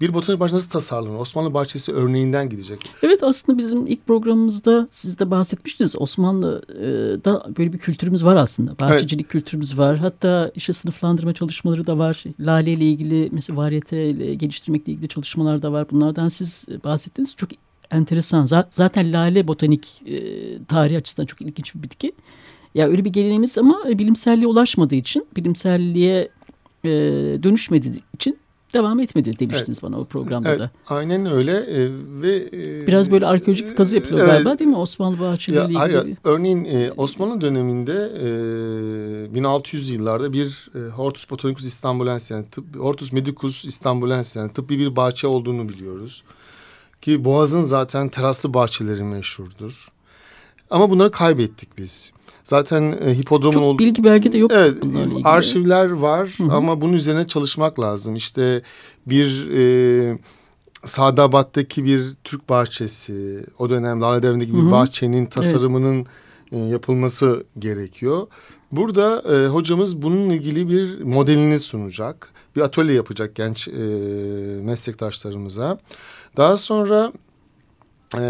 bir 0.00 0.14
botanik 0.14 0.40
bahçe 0.40 0.54
nasıl 0.54 0.70
tasarlanır? 0.70 1.18
Osmanlı 1.18 1.54
bahçesi 1.54 1.92
örneğinden 1.92 2.48
gidecek. 2.48 2.80
Evet 3.02 3.22
aslında 3.22 3.58
bizim 3.58 3.86
ilk 3.86 4.06
programımızda 4.06 4.88
siz 4.90 5.18
de 5.18 5.30
bahsetmiştiniz. 5.30 5.96
Osmanlı'da 5.98 7.54
böyle 7.58 7.72
bir 7.72 7.78
kültürümüz 7.78 8.24
var 8.24 8.36
aslında. 8.36 8.78
Bahçecilik 8.78 9.24
evet. 9.24 9.32
kültürümüz 9.32 9.78
var. 9.78 9.96
Hatta 9.96 10.52
işte 10.54 10.72
sınıflandırma 10.72 11.34
çalışmaları 11.34 11.86
da 11.86 11.98
var. 11.98 12.24
Lale 12.40 12.72
ile 12.72 12.84
ilgili 12.84 13.28
mesela 13.32 13.56
variyete 13.56 14.10
ile 14.10 14.34
geliştirmekle 14.34 14.92
ilgili 14.92 15.08
çalışmalar 15.08 15.62
da 15.62 15.72
var. 15.72 15.86
Bunlardan 15.90 16.28
siz 16.28 16.66
bahsettiniz. 16.84 17.36
Çok 17.36 17.50
enteresan. 17.90 18.44
Zaten 18.70 19.12
lale 19.12 19.48
botanik 19.48 20.02
e, 20.06 20.18
tarihi 20.64 20.98
açısından 20.98 21.26
çok 21.26 21.40
ilginç 21.40 21.74
bir 21.74 21.82
bitki. 21.82 22.12
Ya 22.74 22.88
öyle 22.88 23.04
bir 23.04 23.10
geleneğimiz 23.10 23.58
ama 23.58 23.78
bilimselliğe 23.86 24.46
ulaşmadığı 24.46 24.94
için, 24.94 25.26
bilimselliğe 25.36 26.28
e, 26.84 26.90
dönüşmediği 27.42 28.02
için 28.14 28.38
devam 28.74 29.00
etmedi 29.00 29.38
demiştiniz 29.38 29.80
evet. 29.82 29.82
bana 29.82 30.00
o 30.00 30.04
programda 30.04 30.48
evet, 30.48 30.58
da. 30.58 30.70
Aynen 30.88 31.26
öyle 31.26 31.52
e, 31.52 31.88
ve 32.22 32.36
e, 32.52 32.86
biraz 32.86 33.10
böyle 33.10 33.26
arkeolojik 33.26 33.76
kazı 33.76 33.96
yapılıyor 33.96 34.20
evet, 34.20 34.32
galiba 34.32 34.58
değil 34.58 34.70
mi 34.70 34.76
Osmanlı 34.76 35.20
bahçeleriyle 35.20 35.66
ilgili? 35.66 35.78
Hayır, 35.78 36.16
örneğin 36.24 36.64
e, 36.64 36.92
Osmanlı 36.96 37.40
döneminde 37.40 38.10
e, 39.30 39.34
1600 39.34 39.90
yıllarda 39.90 40.32
bir 40.32 40.70
e, 40.74 40.78
Hortus 40.90 41.30
Botanicus 41.30 41.64
İstanbulensis 41.64 42.30
yani 42.30 42.46
tıp, 42.50 42.76
Hortus 42.76 43.12
Medicus 43.12 43.64
İstanbulensis 43.64 44.36
yani 44.36 44.52
tıbbi 44.52 44.78
bir 44.78 44.96
bahçe 44.96 45.26
olduğunu 45.26 45.68
biliyoruz. 45.68 46.22
Ki 47.02 47.24
Boğaz'ın 47.24 47.62
zaten 47.62 48.08
teraslı 48.08 48.54
bahçeleri 48.54 49.02
meşhurdur. 49.02 49.88
Ama 50.70 50.90
bunları 50.90 51.10
kaybettik 51.10 51.78
biz. 51.78 52.12
Zaten 52.48 52.98
e, 53.06 53.14
hipodromun... 53.14 53.52
Çok 53.52 53.78
bilgi 53.78 54.04
belge 54.04 54.32
de 54.32 54.38
yok. 54.38 54.50
Evet 54.54 54.74
arşivler 55.24 55.90
var 55.90 56.34
Hı 56.36 56.42
-hı. 56.42 56.52
ama 56.52 56.80
bunun 56.80 56.92
üzerine 56.92 57.26
çalışmak 57.26 57.80
lazım. 57.80 58.16
İşte 58.16 58.62
bir 59.06 59.48
e, 59.56 60.18
Sadabat'taki 60.84 61.84
bir 61.84 62.14
Türk 62.24 62.48
bahçesi, 62.48 63.44
o 63.58 63.70
dönem 63.70 64.02
Lale 64.02 64.22
Devri'ndeki 64.22 64.54
bir 64.54 64.70
bahçenin 64.70 65.26
tasarımının 65.26 66.06
evet. 66.52 66.72
yapılması 66.72 67.44
gerekiyor. 67.58 68.26
Burada 68.72 69.22
e, 69.34 69.48
hocamız 69.48 70.02
bununla 70.02 70.34
ilgili 70.34 70.68
bir 70.68 71.02
modelini 71.02 71.58
sunacak. 71.58 72.32
Bir 72.56 72.60
atölye 72.60 72.94
yapacak 72.94 73.34
genç 73.34 73.68
e, 73.68 73.72
meslektaşlarımıza. 74.62 75.78
Daha 76.36 76.56
sonra 76.56 77.12
e, 78.14 78.20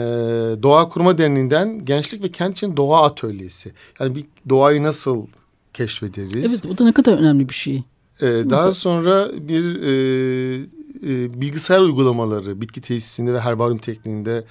Doğa 0.63 0.89
Kurma 0.89 1.19
Derneği'nden 1.19 1.85
Gençlik 1.85 2.23
ve 2.23 2.33
Kent 2.33 2.57
için 2.57 2.77
Doğa 2.77 3.03
Atölyesi. 3.03 3.73
Yani 4.01 4.15
bir 4.15 4.25
doğayı 4.49 4.83
nasıl 4.83 5.27
keşfederiz? 5.75 6.53
Evet 6.53 6.65
bu 6.69 6.79
da 6.79 6.85
ne 6.85 6.93
kadar 6.93 7.19
önemli 7.19 7.49
bir 7.49 7.55
şey. 7.55 7.83
E, 8.21 8.27
daha 8.27 8.73
sonra 8.73 9.29
bir 9.49 9.83
e, 9.83 10.63
e, 11.07 11.41
bilgisayar 11.41 11.81
uygulamaları 11.81 12.61
bitki 12.61 12.81
tesisinde 12.81 13.33
ve 13.33 13.41
herbaryum 13.41 13.79
tekniğinde 13.79 14.45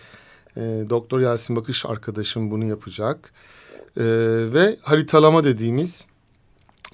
e, 0.58 0.62
Doktor 0.90 1.20
Yasin 1.20 1.56
Bakış 1.56 1.86
arkadaşım 1.86 2.52
bunu 2.52 2.66
yapacak. 2.66 3.34
E, 3.98 4.04
ve 4.54 4.78
haritalama 4.82 5.44
dediğimiz 5.44 6.06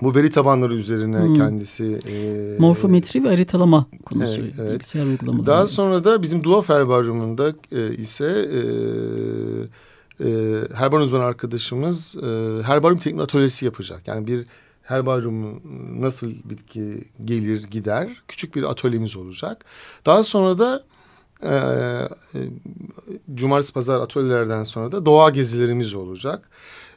bu 0.04 0.16
veri 0.16 0.32
tabanları 0.32 0.76
üzerine 0.76 1.20
hmm. 1.20 1.34
kendisi... 1.34 2.00
E, 2.08 2.60
Morfometri 2.60 3.24
ve 3.24 3.28
haritalama 3.28 3.86
konusu 4.06 4.42
evet, 4.42 4.54
evet. 4.60 4.72
bilgisayar 4.72 5.06
uygulamaları. 5.06 5.46
Daha 5.46 5.68
sonra 5.68 6.04
da 6.04 6.22
bizim 6.22 6.44
Dua 6.44 6.70
Herbaryumunda 6.70 7.54
e, 7.72 7.96
ise 7.96 8.26
e, 8.26 8.60
e, 10.20 10.28
herbaryum 10.74 11.06
uzmanı 11.06 11.24
arkadaşımız 11.24 12.16
e, 12.16 12.64
herbaryum 12.64 13.00
teknik 13.00 13.22
atölyesi 13.22 13.66
yapacak. 13.66 14.08
Yani 14.08 14.28
bir 14.28 14.48
herbaryum 14.84 15.62
nasıl 16.02 16.32
bitki 16.44 17.04
gelir 17.26 17.64
gider 17.64 18.10
küçük 18.28 18.56
bir 18.56 18.64
atölyemiz 18.64 19.16
olacak. 19.16 19.66
Daha 20.06 20.24
sonra 20.24 20.58
da 20.58 20.84
e, 21.44 21.56
e, 21.56 22.40
cumartesi 23.36 23.74
pazar 23.74 24.00
atölyelerden 24.00 24.64
sonra 24.64 24.92
da 24.92 25.06
doğa 25.06 25.30
gezilerimiz 25.30 25.94
olacak. 25.94 26.50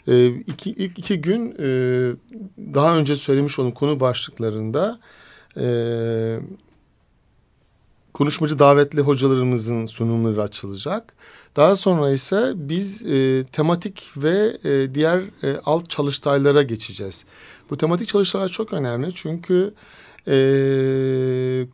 E, 0.09 0.27
iki, 0.29 0.71
ilk 0.71 0.99
iki 0.99 1.21
gün 1.21 1.57
e, 1.59 1.69
daha 2.75 2.97
önce 2.97 3.17
söylemiş 3.17 3.59
olduğum 3.59 3.75
konu 3.75 4.01
başlıklarında 4.01 5.01
e, 5.57 5.67
konuşmacı 8.15 8.59
davetli 8.59 9.01
hocalarımızın 9.01 9.87
sunumları 9.87 10.43
açılacak. 10.43 11.15
Daha 11.57 11.77
sonra 11.77 12.11
ise 12.11 12.53
biz 12.55 13.07
e, 13.07 13.45
tematik 13.53 14.11
ve 14.17 14.57
e, 14.65 14.95
diğer 14.95 15.21
e, 15.43 15.61
alt 15.65 15.91
çalıştaylara 15.91 16.63
geçeceğiz. 16.63 17.25
Bu 17.71 17.77
tematik 17.77 18.09
çalıştaylar 18.09 18.49
çok 18.49 18.73
önemli 18.73 19.15
çünkü 19.15 19.75
e, 20.29 20.37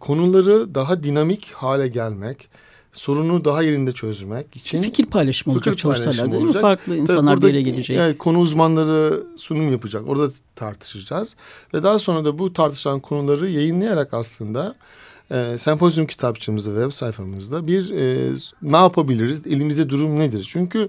konuları 0.01 0.75
daha 0.75 1.03
dinamik 1.03 1.53
hale 1.53 1.89
gelmek, 1.89 2.49
sorunu 2.93 3.45
daha 3.45 3.63
yerinde 3.63 3.93
çözmek 3.93 4.57
için 4.57 4.83
fikir 4.83 5.07
paylaşımı 5.07 5.55
olacak 5.55 5.79
çalıştaylar 5.79 6.33
değil 6.33 6.43
mi? 6.43 6.53
Farklı 6.53 6.97
insanlar 6.97 7.37
burada, 7.37 7.47
bir 7.47 7.55
yere 7.55 7.63
gelecek. 7.63 7.97
Evet, 7.97 8.19
konu 8.19 8.39
uzmanları 8.39 9.23
sunum 9.37 9.73
yapacak. 9.73 10.09
Orada 10.09 10.33
tartışacağız 10.57 11.37
ve 11.75 11.83
daha 11.83 11.99
sonra 11.99 12.25
da 12.25 12.39
bu 12.39 12.53
tartışılan 12.53 13.01
konuları 13.01 13.49
yayınlayarak 13.49 14.15
aslında 14.15 14.75
e, 15.31 15.59
sempozyum 15.59 16.07
kitapçığımızda 16.07 16.71
web 16.71 16.91
sayfamızda 16.91 17.67
bir 17.67 17.91
e, 17.91 18.33
ne 18.63 18.77
yapabiliriz? 18.77 19.47
Elimizde 19.47 19.89
durum 19.89 20.19
nedir? 20.19 20.47
Çünkü 20.49 20.89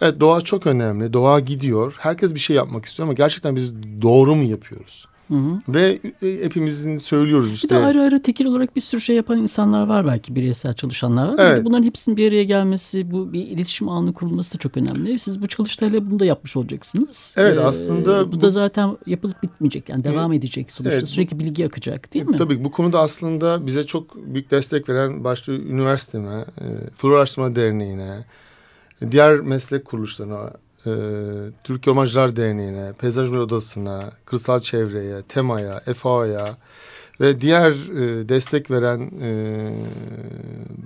evet, 0.00 0.20
doğa 0.20 0.40
çok 0.40 0.66
önemli. 0.66 1.12
Doğa 1.12 1.40
gidiyor. 1.40 1.94
Herkes 1.98 2.34
bir 2.34 2.40
şey 2.40 2.56
yapmak 2.56 2.84
istiyor 2.84 3.08
ama 3.08 3.14
gerçekten 3.14 3.56
biz 3.56 3.74
doğru 4.02 4.34
mu 4.34 4.42
yapıyoruz? 4.42 5.06
Hı 5.28 5.34
hı. 5.34 5.60
Ve 5.68 5.98
e, 6.22 6.44
hepimizin 6.44 6.96
söylüyoruz 6.96 7.52
işte. 7.52 7.68
Bir 7.68 7.74
de 7.74 7.78
ayrı 7.78 8.00
ayrı 8.00 8.22
tekil 8.22 8.46
olarak 8.46 8.76
bir 8.76 8.80
sürü 8.80 9.00
şey 9.00 9.16
yapan 9.16 9.38
insanlar 9.38 9.86
var 9.86 10.06
belki 10.06 10.34
bireysel 10.34 10.74
çalışanlar 10.74 11.28
var. 11.28 11.34
Evet. 11.38 11.64
Bunların 11.64 11.84
hepsinin 11.84 12.16
bir 12.16 12.28
araya 12.28 12.44
gelmesi, 12.44 13.10
bu 13.10 13.32
bir 13.32 13.46
iletişim 13.46 13.88
ağını 13.88 14.12
kurulması 14.12 14.54
da 14.54 14.58
çok 14.58 14.76
önemli. 14.76 15.18
Siz 15.18 15.42
bu 15.42 15.46
çalıştayla 15.46 16.10
bunu 16.10 16.20
da 16.20 16.24
yapmış 16.24 16.56
olacaksınız. 16.56 17.34
Evet 17.38 17.58
ee, 17.58 17.60
aslında. 17.60 18.28
Bu, 18.28 18.32
bu 18.32 18.40
da 18.40 18.50
zaten 18.50 18.96
yapılıp 19.06 19.42
bitmeyecek 19.42 19.88
yani 19.88 20.04
devam 20.04 20.32
e, 20.32 20.36
edecek 20.36 20.72
sonuçta. 20.72 20.96
Evet, 20.96 21.08
Sürekli 21.08 21.38
bilgi 21.38 21.66
akacak 21.66 22.14
değil 22.14 22.26
mi? 22.26 22.36
Tabii 22.36 22.64
bu 22.64 22.70
konuda 22.70 23.00
aslında 23.00 23.66
bize 23.66 23.86
çok 23.86 24.16
büyük 24.16 24.50
destek 24.50 24.88
veren 24.88 25.24
başta 25.24 25.52
üniversiteme, 25.52 26.44
e, 26.60 26.64
Flora 26.96 27.18
Araştırma 27.18 27.56
Derneği'ne, 27.56 28.24
diğer 29.10 29.40
meslek 29.40 29.84
kuruluşlarına 29.84 30.50
e, 30.86 30.92
Türkiye 31.64 31.92
Ormancılar 31.92 32.36
Derneği'ne, 32.36 32.92
Peyzaj 32.92 33.30
Odası'na, 33.30 34.10
Kırsal 34.24 34.60
Çevre'ye, 34.60 35.22
TEMA'ya, 35.22 35.82
EFA'ya 35.86 36.56
ve 37.20 37.40
diğer 37.40 37.70
e, 37.70 38.28
destek 38.28 38.70
veren 38.70 39.10
e, 39.22 39.70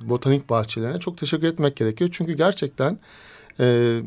botanik 0.08 0.50
bahçelerine 0.50 0.98
çok 0.98 1.18
teşekkür 1.18 1.46
etmek 1.46 1.76
gerekiyor. 1.76 2.10
Çünkü 2.12 2.32
gerçekten 2.32 2.98
e, 3.60 3.98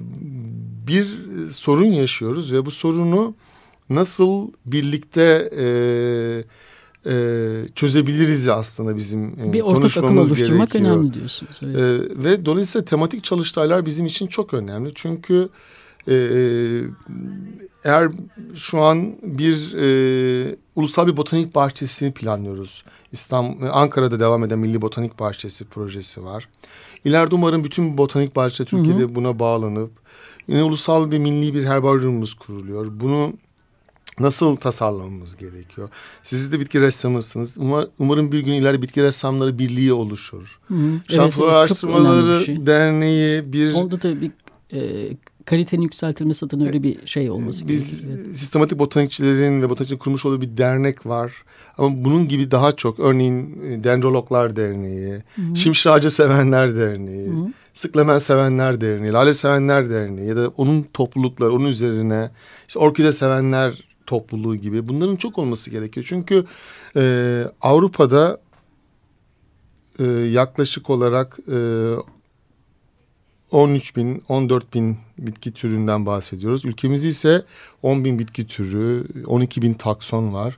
bir 0.88 1.07
sorun 1.51 1.86
yaşıyoruz 1.86 2.53
ve 2.53 2.65
bu 2.65 2.71
sorunu 2.71 3.36
nasıl 3.89 4.51
birlikte 4.65 5.50
e, 5.57 5.65
e, 7.05 7.13
çözebiliriz 7.75 8.48
aslında 8.48 8.95
bizim 8.98 9.27
e, 9.27 9.53
bir 9.53 9.62
ortak 9.62 9.98
akıl 9.98 10.17
oluşturmak 10.17 10.71
gerekiyor. 10.71 10.95
önemli 10.95 11.13
diyorsunuz. 11.13 11.60
Evet. 11.63 11.75
E, 11.75 12.24
ve 12.24 12.45
dolayısıyla 12.45 12.86
tematik 12.86 13.24
çalıştaylar 13.24 13.86
bizim 13.86 14.05
için 14.05 14.27
çok 14.27 14.53
önemli. 14.53 14.91
Çünkü 14.95 15.50
ee, 16.08 16.81
eğer 17.84 18.10
şu 18.55 18.81
an 18.81 19.15
bir 19.24 19.74
e, 19.75 20.55
ulusal 20.75 21.08
bir 21.08 21.17
botanik 21.17 21.55
bahçesini 21.55 22.12
planlıyoruz. 22.12 22.84
İstanbul, 23.12 23.67
Ankara'da 23.72 24.20
devam 24.20 24.43
eden 24.43 24.60
Milli 24.60 24.81
Botanik 24.81 25.20
Bahçesi 25.20 25.65
projesi 25.65 26.24
var. 26.24 26.48
İleride 27.05 27.36
umarım 27.36 27.63
bütün 27.63 27.98
botanik 27.98 28.36
bahçe 28.36 28.65
Türkiye'de 28.65 29.01
hı 29.01 29.08
hı. 29.08 29.15
buna 29.15 29.39
bağlanıp 29.39 29.91
yine 30.48 30.63
ulusal 30.63 31.12
bir 31.12 31.20
milli 31.20 31.53
bir 31.53 31.65
herbaryumumuz 31.65 32.34
kuruluyor. 32.34 32.88
Bunu 32.89 33.34
nasıl 34.20 34.55
tasarlamamız 34.55 35.38
gerekiyor? 35.38 35.89
Siz 36.24 36.53
de 36.53 36.60
bitki 36.60 36.81
ressamısınız. 36.81 37.58
Umar, 37.58 37.88
umarım 38.00 38.31
bir 38.31 38.39
gün 38.39 38.53
ileride 38.53 38.81
bitki 38.81 39.03
ressamları 39.03 39.60
birliği 39.60 39.93
oluşur. 39.93 40.60
Şanflora 41.10 41.50
evet, 41.50 41.60
Araştırmaları 41.60 42.46
şey. 42.46 42.65
Derneği 42.65 43.53
bir... 43.53 43.74
Oldu 43.74 43.98
tabii 43.98 44.31
e, 44.74 45.10
kalitenin 45.45 45.81
yükseltilmesi 45.81 46.45
adına 46.45 46.65
öyle 46.65 46.83
bir 46.83 47.07
şey 47.07 47.29
olması 47.29 47.67
Biz 47.67 48.05
gerekiyor. 48.05 48.36
sistematik 48.36 48.79
botanikçilerin 48.79 49.62
ve 49.62 49.69
botanikçilerin 49.69 50.00
kurmuş 50.00 50.25
olduğu 50.25 50.41
bir 50.41 50.57
dernek 50.57 51.05
var. 51.05 51.31
Ama 51.77 52.03
bunun 52.05 52.27
gibi 52.27 52.51
daha 52.51 52.71
çok 52.71 53.00
örneğin 53.00 53.62
e, 53.63 53.83
Dendrologlar 53.83 54.55
Derneği, 54.55 55.24
Hı-hı. 55.36 55.55
Şimşir 55.55 55.89
Ağacı 55.89 56.11
Sevenler 56.11 56.75
Derneği, 56.75 57.29
Hı-hı. 57.29 57.48
Sıklemen 57.74 58.18
Sevenler 58.18 58.81
Derneği, 58.81 59.13
Lale 59.13 59.33
Sevenler 59.33 59.89
Derneği 59.89 60.27
ya 60.27 60.35
da 60.35 60.48
onun 60.57 60.83
toplulukları, 60.94 61.53
onun 61.53 61.65
üzerine 61.65 62.29
işte 62.68 62.79
Orkide 62.79 63.13
Sevenler 63.13 63.83
topluluğu 64.05 64.55
gibi 64.55 64.87
bunların 64.87 65.15
çok 65.15 65.37
olması 65.37 65.70
gerekiyor. 65.70 66.05
Çünkü 66.09 66.46
e, 66.96 67.44
Avrupa'da 67.61 68.39
e, 70.00 70.03
yaklaşık 70.11 70.89
olarak 70.89 71.39
e, 71.48 71.57
13 73.51 73.96
bin, 73.96 74.24
14 74.29 74.74
bin 74.74 74.98
bitki 75.20 75.51
türünden 75.51 76.05
bahsediyoruz. 76.05 76.66
Ülkemizde 76.66 77.07
ise 77.07 77.44
10 77.83 78.05
bin 78.05 78.20
bitki 78.20 78.48
türü, 78.48 79.05
12 79.25 79.61
bin 79.61 79.74
takson 79.74 80.33
var. 80.33 80.57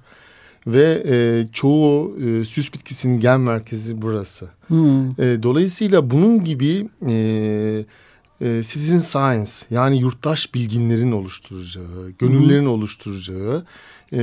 Ve 0.67 1.03
e, 1.07 1.47
çoğu 1.53 2.17
e, 2.19 2.45
süs 2.45 2.73
bitkisinin 2.73 3.19
gen 3.19 3.39
merkezi 3.39 4.01
burası. 4.01 4.49
Hmm. 4.67 5.09
E, 5.09 5.43
dolayısıyla 5.43 6.09
bunun 6.11 6.43
gibi 6.43 6.87
e, 7.09 7.85
e, 8.43 8.63
citizen 8.63 8.99
science 8.99 9.51
yani 9.69 9.99
yurttaş 9.99 10.53
bilginlerin 10.53 11.11
oluşturacağı, 11.11 12.09
gönüllerin 12.19 12.61
hmm. 12.61 12.71
oluşturacağı 12.71 13.65
e, 14.11 14.21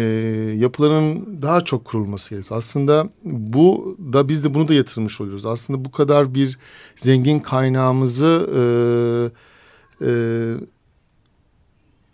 yapıların 0.56 1.42
daha 1.42 1.61
çok 1.61 1.85
kurulması 1.85 2.30
gerekiyor. 2.30 2.59
Aslında 2.59 3.09
bu 3.24 3.98
da 4.12 4.28
biz 4.28 4.44
de 4.44 4.54
bunu 4.54 4.68
da 4.68 4.74
yatırmış 4.74 5.20
oluyoruz. 5.20 5.46
Aslında 5.46 5.85
bu 5.85 5.90
kadar 5.90 6.35
bir 6.35 6.59
zengin 6.96 7.40
kaynağımızı 7.40 8.50
e, 8.56 8.62
e, 10.06 10.11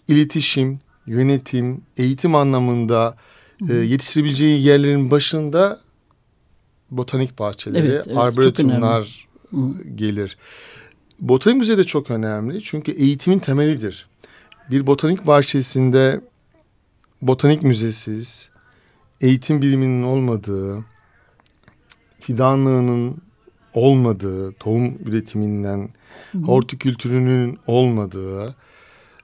iletişim, 0.09 0.81
yönetim, 1.07 1.81
eğitim 1.97 2.35
anlamında 2.35 3.17
e, 3.71 3.75
yetiştirebileceği 3.75 4.63
yerlerin 4.63 5.11
başında 5.11 5.81
botanik 6.91 7.39
bahçeleri, 7.39 7.87
evet, 7.87 8.05
evet, 8.07 8.17
arboretumlar 8.17 9.29
gelir. 9.95 10.37
Botanik 11.21 11.59
müze 11.59 11.79
de 11.79 11.85
çok 11.85 12.11
önemli 12.11 12.63
çünkü 12.63 12.93
eğitimin 12.93 13.39
temelidir. 13.39 14.09
Bir 14.71 14.87
botanik 14.87 15.27
bahçesinde 15.27 16.21
botanik 17.23 17.63
müzesiz, 17.63 18.51
eğitim 19.21 19.63
biliminin 19.63 20.03
olmadığı, 20.03 20.85
fidanlığının 22.21 23.17
olmadığı, 23.75 24.53
tohum 24.53 24.99
üretiminden, 25.07 25.89
Hı. 26.33 26.39
hortikültürünün 26.39 27.59
olmadığı, 27.67 28.57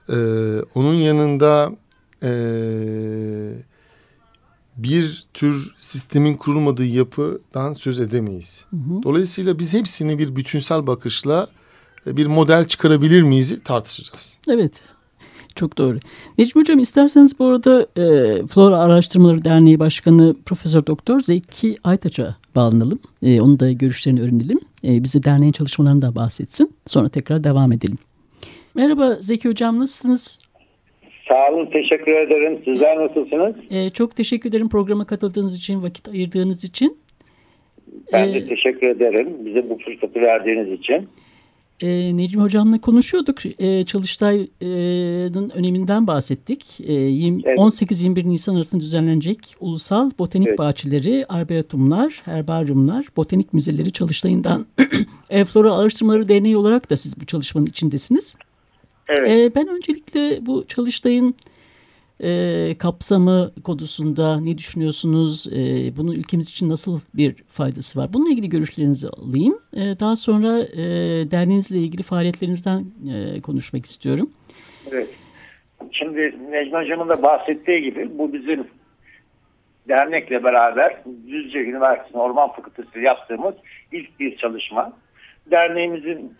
e, 0.09 0.17
onun 0.75 0.93
yanında 0.93 1.71
e, 2.23 2.31
bir 4.77 5.25
tür 5.33 5.73
sistemin 5.77 6.35
kurulmadığı 6.35 6.85
yapıdan 6.85 7.73
söz 7.73 7.99
edemeyiz. 7.99 8.65
Hı 8.69 8.75
hı. 8.75 9.03
Dolayısıyla 9.03 9.59
biz 9.59 9.73
hepsini 9.73 10.19
bir 10.19 10.35
bütünsel 10.35 10.87
bakışla 10.87 11.47
bir 12.05 12.25
model 12.25 12.65
çıkarabilir 12.65 13.21
miyiz 13.21 13.63
tartışacağız. 13.63 14.39
Evet. 14.49 14.81
Çok 15.55 15.77
doğru. 15.77 15.97
Necmi 16.37 16.59
Hocam 16.59 16.79
isterseniz 16.79 17.39
bu 17.39 17.45
arada 17.45 17.81
e, 17.81 18.03
Flora 18.47 18.77
Araştırmaları 18.77 19.45
Derneği 19.45 19.79
Başkanı 19.79 20.35
Profesör 20.45 20.85
Doktor 20.85 21.19
Zeki 21.19 21.75
Aytaç'a 21.83 22.35
bağlanalım. 22.55 22.99
E, 23.23 23.41
onun 23.41 23.59
da 23.59 23.71
görüşlerini 23.71 24.21
öğrenelim. 24.21 24.59
E, 24.83 25.03
bize 25.03 25.23
derneğin 25.23 25.51
çalışmalarını 25.51 26.01
da 26.01 26.15
bahsetsin. 26.15 26.73
Sonra 26.85 27.09
tekrar 27.09 27.43
devam 27.43 27.71
edelim. 27.71 27.97
Merhaba 28.75 29.15
Zeki 29.19 29.49
Hocam 29.49 29.79
nasılsınız? 29.79 30.41
Sağ 31.27 31.51
olun, 31.51 31.65
teşekkür 31.65 32.11
ederim. 32.11 32.61
Sizler 32.65 32.97
nasılsınız? 32.97 33.55
E, 33.69 33.89
çok 33.89 34.15
teşekkür 34.15 34.49
ederim 34.49 34.69
programa 34.69 35.05
katıldığınız 35.05 35.57
için, 35.57 35.83
vakit 35.83 36.07
ayırdığınız 36.07 36.63
için. 36.63 36.97
Ben 38.13 38.33
de 38.33 38.37
ee, 38.37 38.47
teşekkür 38.47 38.87
ederim 38.87 39.29
bize 39.45 39.69
bu 39.69 39.77
fırsatı 39.77 40.21
verdiğiniz 40.21 40.79
için 40.79 41.07
e, 41.81 42.17
Necmi 42.17 42.41
Hocam'la 42.41 42.81
konuşuyorduk. 42.81 43.45
E, 43.45 43.83
Çalıştay'ın 43.83 45.49
öneminden 45.49 46.07
bahsettik. 46.07 46.79
E, 46.79 46.93
evet. 46.93 47.57
18-21 47.57 48.29
Nisan 48.29 48.55
arasında 48.55 48.81
düzenlenecek 48.81 49.55
Ulusal 49.59 50.11
Botanik 50.19 50.47
evet. 50.47 50.59
Bahçeleri, 50.59 51.25
Arboretumlar, 51.29 52.21
Herbaryumlar, 52.25 53.05
Botanik 53.17 53.53
Müzeleri 53.53 53.91
Çalıştay'ından 53.91 54.65
e, 55.29 55.45
Flora 55.45 55.73
Araştırmaları 55.73 56.29
Derneği 56.29 56.57
olarak 56.57 56.89
da 56.89 56.97
siz 56.97 57.21
bu 57.21 57.25
çalışmanın 57.25 57.65
içindesiniz. 57.65 58.35
Evet. 59.09 59.29
E, 59.29 59.55
ben 59.55 59.67
öncelikle 59.67 60.45
bu 60.45 60.65
Çalıştay'ın 60.67 61.35
e, 62.23 62.77
kapsamı 62.77 63.51
konusunda 63.63 64.39
ne 64.41 64.57
düşünüyorsunuz? 64.57 65.47
E, 65.47 65.57
bunun 65.97 66.11
ülkemiz 66.11 66.49
için 66.49 66.69
nasıl 66.69 66.99
bir 67.13 67.35
faydası 67.49 67.99
var? 67.99 68.13
Bununla 68.13 68.29
ilgili 68.29 68.49
görüşlerinizi 68.49 69.07
alayım. 69.09 69.59
E, 69.73 69.79
daha 69.79 70.15
sonra 70.15 70.59
e, 70.59 70.81
derneğinizle 71.31 71.77
ilgili 71.77 72.03
faaliyetlerinizden 72.03 72.85
e, 73.13 73.41
konuşmak 73.41 73.85
istiyorum. 73.85 74.29
Evet. 74.91 75.09
Şimdi 75.91 76.35
Necmi 76.51 76.79
Hocam'ın 76.79 77.09
da 77.09 77.23
bahsettiği 77.23 77.81
gibi 77.81 78.17
bu 78.17 78.33
bizim 78.33 78.67
dernekle 79.87 80.43
beraber 80.43 80.97
Düzce 81.27 81.59
Üniversitesi 81.59 82.17
Orman 82.17 82.51
Fakültesi 82.51 82.99
yaptığımız 82.99 83.55
ilk 83.91 84.19
bir 84.19 84.37
çalışma. 84.37 84.93
Derneğimizin 85.51 86.33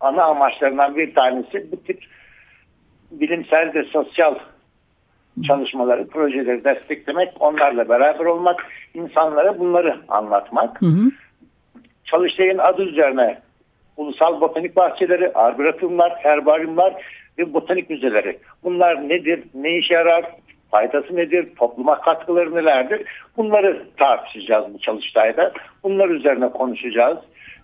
ana 0.00 0.22
amaçlarından 0.22 0.96
bir 0.96 1.14
tanesi 1.14 1.72
bu 1.72 1.82
tip 1.82 2.00
bilimsel 3.10 3.74
ve 3.74 3.84
sosyal 3.84 4.34
çalışmaları, 5.42 6.06
projeleri 6.08 6.64
desteklemek, 6.64 7.28
onlarla 7.40 7.88
beraber 7.88 8.24
olmak, 8.24 8.66
insanlara 8.94 9.58
bunları 9.58 9.96
anlatmak. 10.08 10.80
Hı 10.82 10.86
hı. 10.86 11.10
Çalıştay'ın 12.04 12.58
adı 12.58 12.82
üzerine 12.82 13.36
ulusal 13.96 14.40
botanik 14.40 14.76
bahçeleri, 14.76 15.32
arboretumlar, 15.32 16.12
herbaryumlar 16.22 16.94
ve 17.38 17.54
botanik 17.54 17.90
müzeleri. 17.90 18.38
Bunlar 18.64 19.08
nedir, 19.08 19.42
ne 19.54 19.78
işe 19.78 19.94
yarar, 19.94 20.24
faydası 20.70 21.16
nedir, 21.16 21.48
topluma 21.58 22.00
katkıları 22.00 22.54
nelerdir? 22.54 23.02
Bunları 23.36 23.82
tartışacağız 23.96 24.74
bu 24.74 24.78
çalıştayda. 24.78 25.52
Bunlar 25.84 26.08
üzerine 26.08 26.48
konuşacağız 26.48 27.18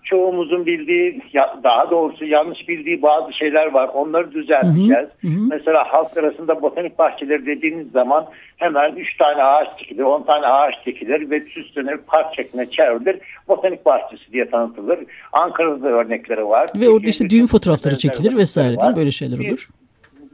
çoğumuzun 0.09 0.65
bildiği 0.65 1.21
daha 1.63 1.91
doğrusu 1.91 2.25
yanlış 2.25 2.67
bildiği 2.67 3.01
bazı 3.01 3.33
şeyler 3.33 3.71
var. 3.73 3.89
Onları 3.93 4.31
düzelteceğiz. 4.31 5.09
Hı 5.21 5.27
hı. 5.27 5.47
Mesela 5.49 5.83
halk 5.93 6.17
arasında 6.17 6.61
botanik 6.61 6.99
bahçeleri 6.99 7.45
dediğiniz 7.45 7.91
zaman 7.91 8.25
hemen 8.57 8.95
3 8.95 9.17
tane 9.17 9.43
ağaç 9.43 9.79
dikilir, 9.79 10.03
10 10.03 10.23
tane 10.23 10.47
ağaç 10.47 10.85
dikilir 10.85 11.29
ve 11.29 11.39
süslenir, 11.39 11.97
park 11.97 12.35
şeklinde 12.35 12.71
çevrilir. 12.71 13.19
Botanik 13.47 13.85
bahçesi 13.85 14.31
diye 14.31 14.49
tanıtılır. 14.49 14.99
Ankara'da 15.33 15.83
da 15.83 15.87
örnekleri 15.87 16.47
var. 16.47 16.67
Ve 16.75 16.89
orada 16.89 17.09
işte 17.09 17.29
düğün 17.29 17.45
fotoğrafları 17.45 17.97
çekilir 17.97 18.37
vesaire 18.37 18.79
değil 18.79 18.91
mi? 18.91 18.95
Böyle 18.95 19.11
şeyler 19.11 19.49
olur 19.49 19.67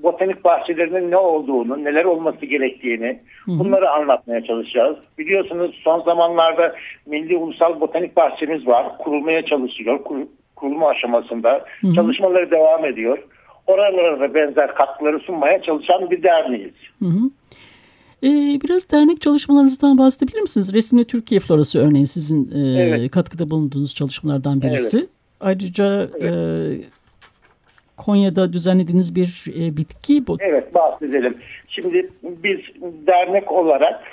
botanik 0.04 0.44
bahçelerinin 0.44 1.12
ne 1.12 1.18
olduğunu, 1.18 1.84
neler 1.84 2.06
olması 2.06 2.46
gerektiğini 2.46 3.20
bunları 3.48 3.92
anlatmaya 3.92 4.44
çalışacağız. 4.44 4.98
Biliyorsunuz 5.18 5.76
son 5.84 6.02
zamanlarda 6.02 6.76
Milli 7.06 7.38
Ulusal 7.38 7.82
Botanik 7.82 8.16
Bahçemiz 8.16 8.68
var. 8.68 8.98
Kurulmaya 8.98 9.46
çalışıyor. 9.46 10.04
Kur, 10.04 10.18
kurulma 10.56 10.90
aşamasında. 10.90 11.66
Hı-hı. 11.82 11.94
Çalışmaları 11.94 12.52
devam 12.52 12.86
ediyor. 12.86 13.18
Oralara 13.68 14.20
da 14.20 14.34
benzer 14.34 14.76
katkıları 14.76 15.20
sunmaya 15.20 15.62
çalışan 15.62 16.12
bir 16.12 16.24
derneğiz. 16.24 16.74
Hı-hı. 17.00 17.30
Ee, 18.24 18.60
biraz 18.64 18.92
dernek 18.92 19.22
çalışmalarınızdan 19.22 19.98
bahsedebilir 19.98 20.42
misiniz? 20.42 20.74
Resimli 20.74 21.06
Türkiye 21.06 21.40
Florası 21.40 21.80
örneğin 21.80 22.06
sizin 22.06 22.52
e, 22.52 22.82
evet. 22.82 23.12
katkıda 23.12 23.50
bulunduğunuz 23.50 23.96
çalışmalardan 23.96 24.62
birisi. 24.62 24.98
Evet. 24.98 25.10
Ayrıca 25.40 26.10
evet. 26.20 26.34
E, 26.34 27.03
Konya'da 28.06 28.54
düzenlediğiniz 28.54 29.16
bir 29.16 29.46
e, 29.48 29.78
bitki 29.78 30.28
bu. 30.28 30.38
Evet 30.40 30.74
bahsedelim. 30.74 31.38
Şimdi 31.68 32.10
biz 32.24 32.60
dernek 33.08 33.52
olarak 33.52 34.04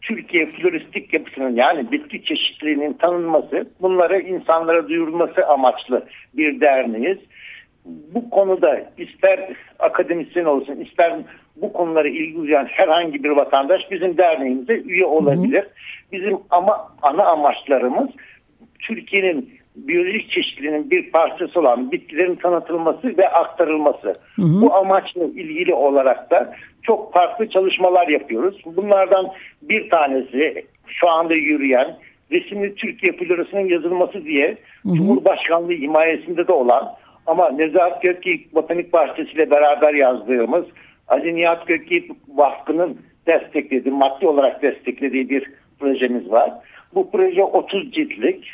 Türkiye 0.00 0.46
floristik 0.46 1.14
yapısının 1.14 1.56
yani 1.56 1.92
bitki 1.92 2.24
çeşitliliğinin 2.24 2.92
tanınması, 2.92 3.66
bunları 3.80 4.20
insanlara 4.20 4.88
duyurulması 4.88 5.46
amaçlı 5.46 6.06
bir 6.34 6.60
derneğiz. 6.60 7.18
Bu 7.84 8.30
konuda 8.30 8.80
ister 8.98 9.50
akademisyen 9.78 10.44
olsun, 10.44 10.76
ister 10.76 11.12
bu 11.56 11.72
konulara 11.72 12.08
ilgi 12.08 12.36
duyan 12.36 12.64
herhangi 12.64 13.24
bir 13.24 13.30
vatandaş 13.30 13.80
bizim 13.90 14.18
derneğimize 14.18 14.74
üye 14.74 15.06
olabilir. 15.06 15.62
Hı 15.62 15.66
hı. 15.66 16.12
Bizim 16.12 16.38
ama 16.50 16.78
ana 17.02 17.24
amaçlarımız 17.24 18.08
Türkiye'nin 18.78 19.59
biyolojik 19.76 20.30
çeşitliliğinin 20.30 20.90
bir 20.90 21.10
parçası 21.10 21.60
olan 21.60 21.92
bitkilerin 21.92 22.34
tanıtılması 22.34 23.18
ve 23.18 23.28
aktarılması. 23.28 24.14
Hı 24.36 24.42
hı. 24.42 24.62
Bu 24.62 24.74
amaçla 24.74 25.24
ilgili 25.24 25.74
olarak 25.74 26.30
da 26.30 26.54
çok 26.82 27.12
farklı 27.12 27.48
çalışmalar 27.48 28.08
yapıyoruz. 28.08 28.62
Bunlardan 28.64 29.28
bir 29.62 29.90
tanesi 29.90 30.64
şu 30.86 31.08
anda 31.08 31.34
yürüyen 31.34 31.96
resimli 32.32 32.74
Türkiye 32.74 33.12
florasının 33.12 33.68
yazılması 33.68 34.24
diye 34.24 34.56
hı 34.82 34.88
hı. 34.88 34.94
Cumhurbaşkanlığı 34.94 35.72
himayesinde 35.72 36.48
de 36.48 36.52
olan 36.52 36.94
ama 37.26 37.50
Nezahat 37.50 38.02
Gökgeyik 38.02 38.54
Botanik 38.54 38.92
Bahçesi 38.92 39.32
ile 39.32 39.50
beraber 39.50 39.94
yazdığımız 39.94 40.64
Ali 41.08 41.34
Nihat 41.34 41.66
Gökgeyik 41.66 42.10
Vakfı'nın 42.28 42.98
desteklediği, 43.26 43.94
maddi 43.94 44.26
olarak 44.26 44.62
desteklediği 44.62 45.30
bir 45.30 45.50
projemiz 45.78 46.30
var. 46.30 46.50
Bu 46.94 47.10
proje 47.10 47.42
30 47.42 47.92
ciltlik 47.92 48.44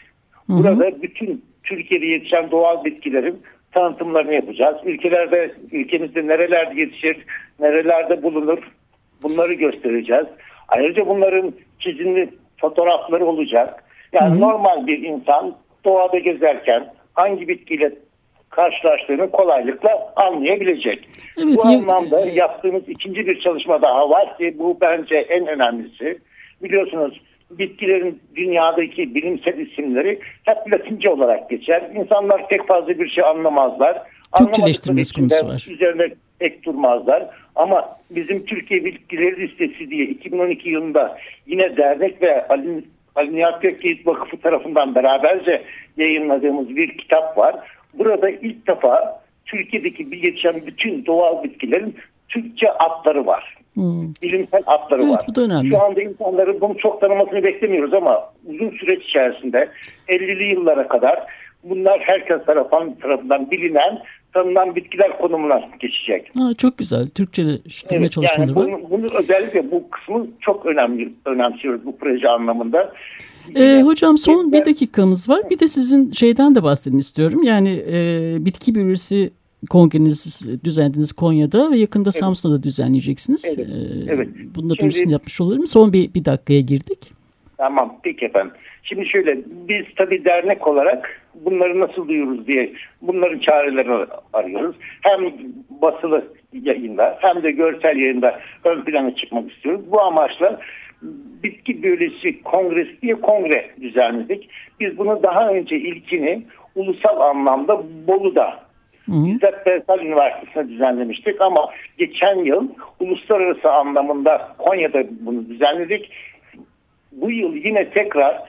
Burada 0.48 1.02
bütün 1.02 1.44
Türkiye'de 1.64 2.06
yetişen 2.06 2.50
doğal 2.50 2.84
bitkilerin 2.84 3.42
tanıtımlarını 3.72 4.34
yapacağız. 4.34 4.76
Ülkelerde, 4.84 5.54
ülkemizde 5.72 6.26
nerelerde 6.26 6.80
yetişir, 6.80 7.16
nerelerde 7.60 8.22
bulunur 8.22 8.58
bunları 9.22 9.54
göstereceğiz. 9.54 10.26
Ayrıca 10.68 11.06
bunların 11.06 11.52
çizimli 11.78 12.30
fotoğrafları 12.60 13.26
olacak. 13.26 13.84
Yani 14.12 14.30
hı 14.30 14.34
hı. 14.34 14.40
normal 14.40 14.86
bir 14.86 15.02
insan 15.02 15.56
doğada 15.84 16.18
gezerken 16.18 16.92
hangi 17.14 17.48
bitkiyle 17.48 17.92
karşılaştığını 18.50 19.30
kolaylıkla 19.30 20.12
anlayabilecek. 20.16 21.08
Evet, 21.38 21.56
bu 21.64 21.70
ya... 21.70 21.78
anlamda 21.78 22.20
yaptığımız 22.20 22.88
ikinci 22.88 23.26
bir 23.26 23.40
çalışma 23.40 23.82
daha 23.82 24.10
var 24.10 24.38
ki 24.38 24.56
bu 24.58 24.78
bence 24.80 25.16
en 25.16 25.46
önemlisi. 25.46 26.18
Biliyorsunuz 26.62 27.20
bitkilerin 27.50 28.20
dünyadaki 28.36 29.14
bilimsel 29.14 29.58
isimleri 29.58 30.20
hep 30.44 30.72
Latince 30.72 31.10
olarak 31.10 31.50
geçer. 31.50 31.90
İnsanlar 31.94 32.48
pek 32.48 32.66
fazla 32.68 32.88
bir 32.88 33.08
şey 33.08 33.24
anlamazlar. 33.24 34.02
Türkçeleştirmesi 34.38 35.14
konusu 35.14 35.46
var. 35.46 35.66
Üzerine 35.70 36.08
pek 36.38 36.64
durmazlar. 36.64 37.26
Ama 37.54 37.96
bizim 38.10 38.46
Türkiye 38.46 38.84
Bitkileri 38.84 39.40
Listesi 39.40 39.90
diye 39.90 40.06
2012 40.06 40.68
yılında 40.68 41.18
yine 41.46 41.76
dernek 41.76 42.22
ve 42.22 42.48
Ali, 42.48 42.84
Ali 43.14 43.36
Nihat 43.36 43.62
Gökyiğit 43.62 44.06
Vakıfı 44.06 44.36
tarafından 44.36 44.94
beraberce 44.94 45.62
yayınladığımız 45.96 46.76
bir 46.76 46.98
kitap 46.98 47.38
var. 47.38 47.56
Burada 47.94 48.30
ilk 48.30 48.66
defa 48.66 49.22
Türkiye'deki 49.46 50.08
yetişen 50.12 50.66
bütün 50.66 51.06
doğal 51.06 51.44
bitkilerin 51.44 51.96
Türkçe 52.28 52.72
adları 52.72 53.26
var. 53.26 53.56
Hmm. 53.76 54.12
Bilimsel 54.22 54.62
adları 54.66 55.02
evet, 55.02 55.12
var. 55.12 55.24
Bu 55.28 55.34
da 55.34 55.42
önemli. 55.42 55.70
Şu 55.70 55.82
anda 55.82 56.02
insanların 56.02 56.60
bunu 56.60 56.78
çok 56.78 57.00
tanımasını 57.00 57.42
beklemiyoruz 57.42 57.94
ama 57.94 58.20
uzun 58.46 58.70
süreç 58.70 59.04
içerisinde 59.04 59.68
50'li 60.08 60.44
yıllara 60.44 60.88
kadar 60.88 61.26
bunlar 61.64 62.00
herkes 62.00 62.46
tarafından, 62.46 62.94
tarafından 62.94 63.50
bilinen 63.50 63.98
tanınan 64.34 64.76
bitkiler 64.76 65.18
konumuna 65.18 65.60
geçecek. 65.80 66.30
Ha, 66.38 66.50
çok 66.58 66.78
güzel. 66.78 67.06
Türkçeleştirme 67.06 68.00
evet, 68.00 68.12
çalışmaları 68.12 68.50
yani 68.50 68.56
bunu, 68.56 68.90
bunu 68.90 69.06
özellikle 69.14 69.70
bu 69.70 69.90
kısmı 69.90 70.26
çok 70.40 70.66
önemli 70.66 71.10
önemsiyoruz 71.24 71.86
bu 71.86 71.96
proje 71.96 72.28
anlamında. 72.28 72.92
Ee, 73.56 73.82
hocam 73.84 74.18
son 74.18 74.52
bir 74.52 74.64
dakikamız 74.64 75.28
var. 75.28 75.40
Bir 75.50 75.58
de 75.58 75.68
sizin 75.68 76.10
şeyden 76.10 76.54
de 76.54 76.62
bahsedin 76.62 76.98
istiyorum. 76.98 77.42
Yani 77.42 77.82
e, 77.92 77.96
bitki 78.44 78.74
biyolojisi 78.74 79.30
kongreniz 79.70 80.48
düzenlediniz 80.64 81.12
Konya'da 81.12 81.70
ve 81.70 81.76
yakında 81.76 82.08
evet. 82.08 82.14
Samsun'da 82.20 82.58
da 82.58 82.62
düzenleyeceksiniz. 82.62 83.56
Evet. 83.56 83.68
Ee, 83.68 84.12
evet. 84.12 84.28
Bunu 84.54 84.70
da 84.70 84.74
duyurusunu 84.76 85.12
yapmış 85.12 85.40
olurum. 85.40 85.66
Son 85.66 85.92
bir, 85.92 86.14
bir 86.14 86.24
dakikaya 86.24 86.60
girdik. 86.60 86.98
Tamam 87.58 87.98
peki 88.02 88.24
efendim. 88.24 88.52
Şimdi 88.82 89.06
şöyle 89.06 89.38
biz 89.68 89.84
tabii 89.96 90.24
dernek 90.24 90.66
olarak 90.66 91.22
bunları 91.34 91.80
nasıl 91.80 92.08
duyuruz 92.08 92.46
diye 92.46 92.72
bunların 93.02 93.38
çarelerini 93.38 94.06
arıyoruz. 94.32 94.76
Hem 95.00 95.32
basılı 95.82 96.24
yayında 96.52 97.18
hem 97.20 97.42
de 97.42 97.50
görsel 97.50 97.96
yayında 97.96 98.40
ön 98.64 98.84
plana 98.84 99.14
çıkmak 99.14 99.52
istiyoruz. 99.52 99.80
Bu 99.90 100.00
amaçla 100.00 100.60
bitki 101.42 101.82
biyolojisi 101.82 102.42
kongresi 102.42 103.02
diye 103.02 103.14
kongre 103.14 103.70
düzenledik. 103.80 104.48
Biz 104.80 104.98
bunu 104.98 105.22
daha 105.22 105.48
önce 105.48 105.76
ilkini 105.76 106.42
ulusal 106.74 107.20
anlamda 107.20 107.82
Bolu'da 108.06 108.65
Bizzat 109.08 109.66
Bersal 109.66 109.98
Üniversitesi'ne 109.98 110.68
düzenlemiştik 110.68 111.40
ama 111.40 111.68
geçen 111.98 112.44
yıl 112.44 112.68
uluslararası 113.00 113.72
anlamında 113.72 114.48
Konya'da 114.58 115.02
bunu 115.20 115.48
düzenledik. 115.48 116.10
Bu 117.12 117.30
yıl 117.30 117.54
yine 117.54 117.90
tekrar 117.90 118.42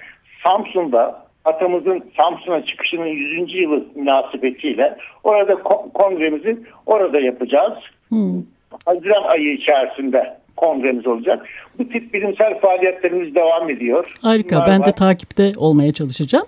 Samsun'da 0.43 1.27
atamızın 1.45 2.03
Samsun'a 2.17 2.65
çıkışının 2.65 3.05
100. 3.05 3.55
yılı 3.55 3.85
münasebetiyle 3.95 4.97
orada 5.23 5.55
kongremizi 5.93 6.57
orada 6.85 7.19
yapacağız. 7.19 7.73
Hmm. 8.09 8.43
Haziran 8.85 9.23
ayı 9.23 9.53
içerisinde 9.53 10.37
kongremiz 10.57 11.07
olacak. 11.07 11.45
Bu 11.79 11.89
tip 11.89 12.13
bilimsel 12.13 12.59
faaliyetlerimiz 12.59 13.35
devam 13.35 13.69
ediyor. 13.69 14.05
Harika. 14.21 14.55
Bunlar 14.55 14.67
ben 14.67 14.79
var. 14.79 14.85
de 14.85 14.91
takipte 14.91 15.51
olmaya 15.57 15.93
çalışacağım. 15.93 16.45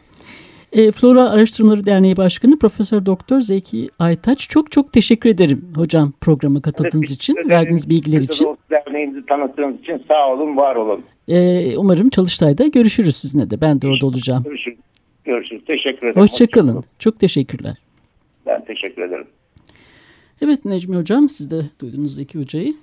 E, 0.73 0.91
Flora 0.91 1.29
Araştırmaları 1.29 1.85
Derneği 1.85 2.17
Başkanı 2.17 2.59
Profesör 2.59 3.05
Doktor 3.05 3.39
Zeki 3.39 3.89
Aytaç 3.99 4.49
çok 4.49 4.71
çok 4.71 4.93
teşekkür 4.93 5.29
ederim 5.29 5.65
hocam 5.75 6.13
programa 6.21 6.61
katıldığınız 6.61 7.11
evet, 7.11 7.11
için, 7.11 7.35
verdiğiniz 7.49 7.89
bilgiler 7.89 8.21
için. 8.21 8.57
Derneğimizi 8.71 9.25
tanıttığınız 9.25 9.79
için 9.79 10.03
sağ 10.07 10.33
olun, 10.33 10.57
var 10.57 10.75
olun. 10.75 11.03
E, 11.27 11.77
umarım 11.77 12.09
Çalıştay'da 12.09 12.67
görüşürüz 12.67 13.15
sizinle 13.15 13.49
de. 13.49 13.61
Ben 13.61 13.81
de 13.81 13.87
orada 13.87 14.05
olacağım. 14.05 14.43
Görüşürüz. 14.43 14.77
Görüşürüz. 15.23 15.61
Teşekkür 15.67 16.07
ederim. 16.07 16.21
Hoşçakalın. 16.21 16.75
Hoşça 16.75 16.89
çok 16.99 17.19
teşekkürler. 17.19 17.77
Ben 18.45 18.65
teşekkür 18.65 19.01
ederim. 19.01 19.27
Evet 20.41 20.65
Necmi 20.65 20.97
Hocam 20.97 21.29
siz 21.29 21.51
de 21.51 21.61
duydunuz 21.81 22.15
Zeki 22.15 22.39
Hoca'yı. 22.39 22.73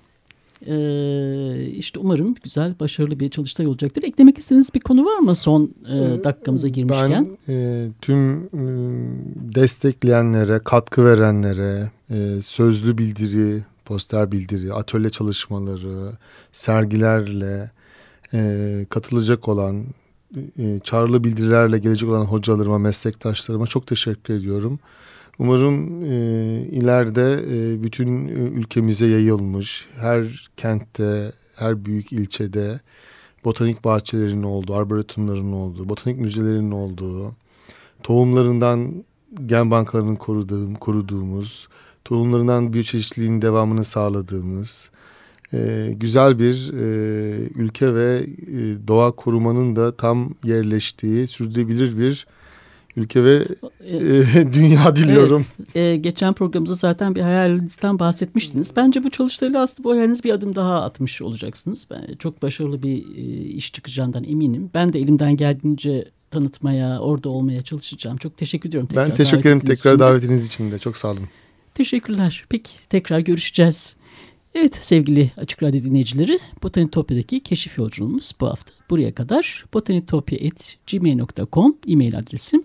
Ee, 0.66 1.66
işte 1.76 1.98
umarım 1.98 2.34
güzel, 2.42 2.74
başarılı 2.80 3.20
bir 3.20 3.30
çalıştay 3.30 3.66
olacaktır. 3.66 4.02
Eklemek 4.02 4.38
istediğiniz 4.38 4.74
bir 4.74 4.80
konu 4.80 5.04
var 5.04 5.18
mı 5.18 5.34
son 5.36 5.74
e, 5.88 6.24
dakikamıza 6.24 6.68
girmişken? 6.68 7.36
Ben 7.48 7.54
e, 7.54 7.88
tüm 8.02 8.36
e, 8.42 8.60
destekleyenlere, 9.54 10.58
katkı 10.64 11.04
verenlere, 11.04 11.90
e, 12.10 12.40
sözlü 12.40 12.98
bildiri, 12.98 13.64
poster 13.84 14.32
bildiri, 14.32 14.72
atölye 14.72 15.10
çalışmaları, 15.10 16.12
sergilerle 16.52 17.70
e, 18.34 18.86
katılacak 18.90 19.48
olan, 19.48 19.84
e, 20.58 20.80
çağrılı 20.84 21.24
bildirilerle 21.24 21.78
gelecek 21.78 22.08
olan 22.08 22.24
hocalarıma, 22.24 22.78
meslektaşlarıma 22.78 23.66
çok 23.66 23.86
teşekkür 23.86 24.34
ediyorum. 24.34 24.78
Umarım 25.38 26.04
e, 26.04 26.16
ileride 26.70 27.32
e, 27.32 27.82
bütün 27.82 28.26
ülkemize 28.28 29.06
yayılmış, 29.06 29.86
her 29.96 30.48
kentte, 30.56 31.32
her 31.56 31.84
büyük 31.84 32.12
ilçede 32.12 32.80
botanik 33.44 33.84
bahçelerinin 33.84 34.42
olduğu, 34.42 34.74
arboretumların 34.74 35.52
olduğu, 35.52 35.88
botanik 35.88 36.18
müzelerinin 36.18 36.70
olduğu, 36.70 37.34
tohumlarından 38.02 39.04
gen 39.46 39.70
bankalarının 39.70 40.16
koruduğum, 40.16 40.74
koruduğumuz, 40.74 41.68
tohumlarından 42.04 42.72
biyoçeşitliliğin 42.72 43.42
devamını 43.42 43.84
sağladığımız 43.84 44.90
e, 45.52 45.90
güzel 45.96 46.38
bir 46.38 46.72
e, 46.72 46.86
ülke 47.54 47.94
ve 47.94 48.26
e, 48.26 48.88
doğa 48.88 49.12
korumanın 49.12 49.76
da 49.76 49.96
tam 49.96 50.34
yerleştiği 50.44 51.26
sürdürülebilir 51.26 51.98
bir 51.98 52.26
ülke 52.96 53.24
ve 53.24 53.46
e, 53.86 53.98
dünya 54.52 54.96
diliyorum. 54.96 55.46
Evet, 55.74 55.94
e, 55.94 55.96
geçen 55.96 56.32
programımızda 56.32 56.74
zaten 56.74 57.14
bir 57.14 57.20
hayalinizden 57.20 57.98
bahsetmiştiniz. 57.98 58.72
Bence 58.76 59.04
bu 59.04 59.10
çalıştayla 59.10 59.62
aslında 59.62 59.88
bu 59.88 59.92
hayaliniz 59.92 60.24
bir 60.24 60.32
adım 60.32 60.54
daha 60.54 60.82
atmış 60.82 61.22
olacaksınız. 61.22 61.86
Ben 61.90 62.14
çok 62.18 62.42
başarılı 62.42 62.82
bir 62.82 63.16
e, 63.16 63.44
iş 63.44 63.72
çıkacağından 63.72 64.24
eminim. 64.24 64.70
Ben 64.74 64.92
de 64.92 64.98
elimden 64.98 65.36
geldiğince 65.36 66.08
tanıtmaya, 66.30 67.00
orada 67.00 67.28
olmaya 67.28 67.62
çalışacağım. 67.62 68.16
Çok 68.16 68.36
teşekkür 68.36 68.68
ediyorum. 68.68 68.88
Tekrar 68.88 69.08
ben 69.08 69.14
teşekkür 69.14 69.40
ederim 69.40 69.60
tekrar 69.60 69.90
için 69.90 70.00
davetiniz 70.00 70.46
için 70.46 70.72
de. 70.72 70.78
Çok 70.78 70.96
sağ 70.96 71.08
olun. 71.08 71.28
Teşekkürler. 71.74 72.44
Peki 72.48 72.70
tekrar 72.88 73.18
görüşeceğiz. 73.18 73.96
Evet 74.54 74.78
sevgili 74.80 75.30
Açık 75.36 75.62
Radyo 75.62 75.82
dinleyicileri 75.82 76.38
Botanitopya'daki 76.62 77.40
keşif 77.40 77.78
yolculuğumuz 77.78 78.32
bu 78.40 78.46
hafta 78.46 78.72
buraya 78.90 79.14
kadar. 79.14 79.64
botanitopya.gmail.com 79.74 81.76
e-mail 81.88 82.18
adresim. 82.18 82.64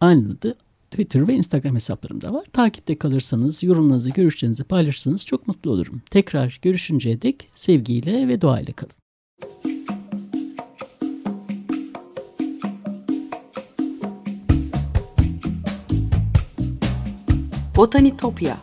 Aynı 0.00 0.32
adı 0.32 0.54
Twitter 0.90 1.28
ve 1.28 1.34
Instagram 1.34 1.74
hesaplarımda 1.74 2.34
var. 2.34 2.44
Takipte 2.52 2.98
kalırsanız, 2.98 3.62
yorumlarınızı, 3.62 4.10
görüşlerinizi 4.10 4.64
paylaşırsanız 4.64 5.26
çok 5.26 5.48
mutlu 5.48 5.70
olurum. 5.70 6.02
Tekrar 6.10 6.58
görüşünceye 6.62 7.22
dek 7.22 7.48
sevgiyle 7.54 8.28
ve 8.28 8.40
doğayla 8.40 8.72
kalın. 8.72 8.92
Botanitopya 17.76 18.56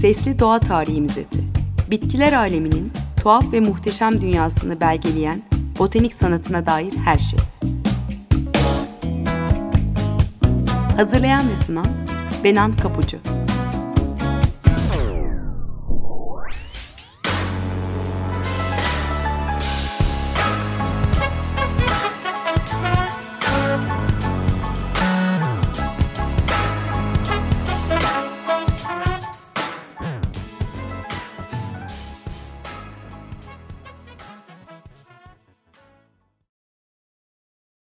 Sesli 0.00 0.38
Doğa 0.38 0.58
Tarihi 0.58 1.00
Müzesi 1.00 1.44
Bitkiler 1.90 2.32
aleminin 2.32 2.92
tuhaf 3.22 3.52
ve 3.52 3.60
muhteşem 3.60 4.20
dünyasını 4.20 4.80
belgeleyen 4.80 5.42
botanik 5.78 6.14
sanatına 6.14 6.66
dair 6.66 6.94
her 7.04 7.18
şey. 7.18 7.38
Hazırlayan 10.96 11.50
ve 11.50 11.56
sunan 11.56 11.86
Benan 12.44 12.72
Kapucu 12.72 13.18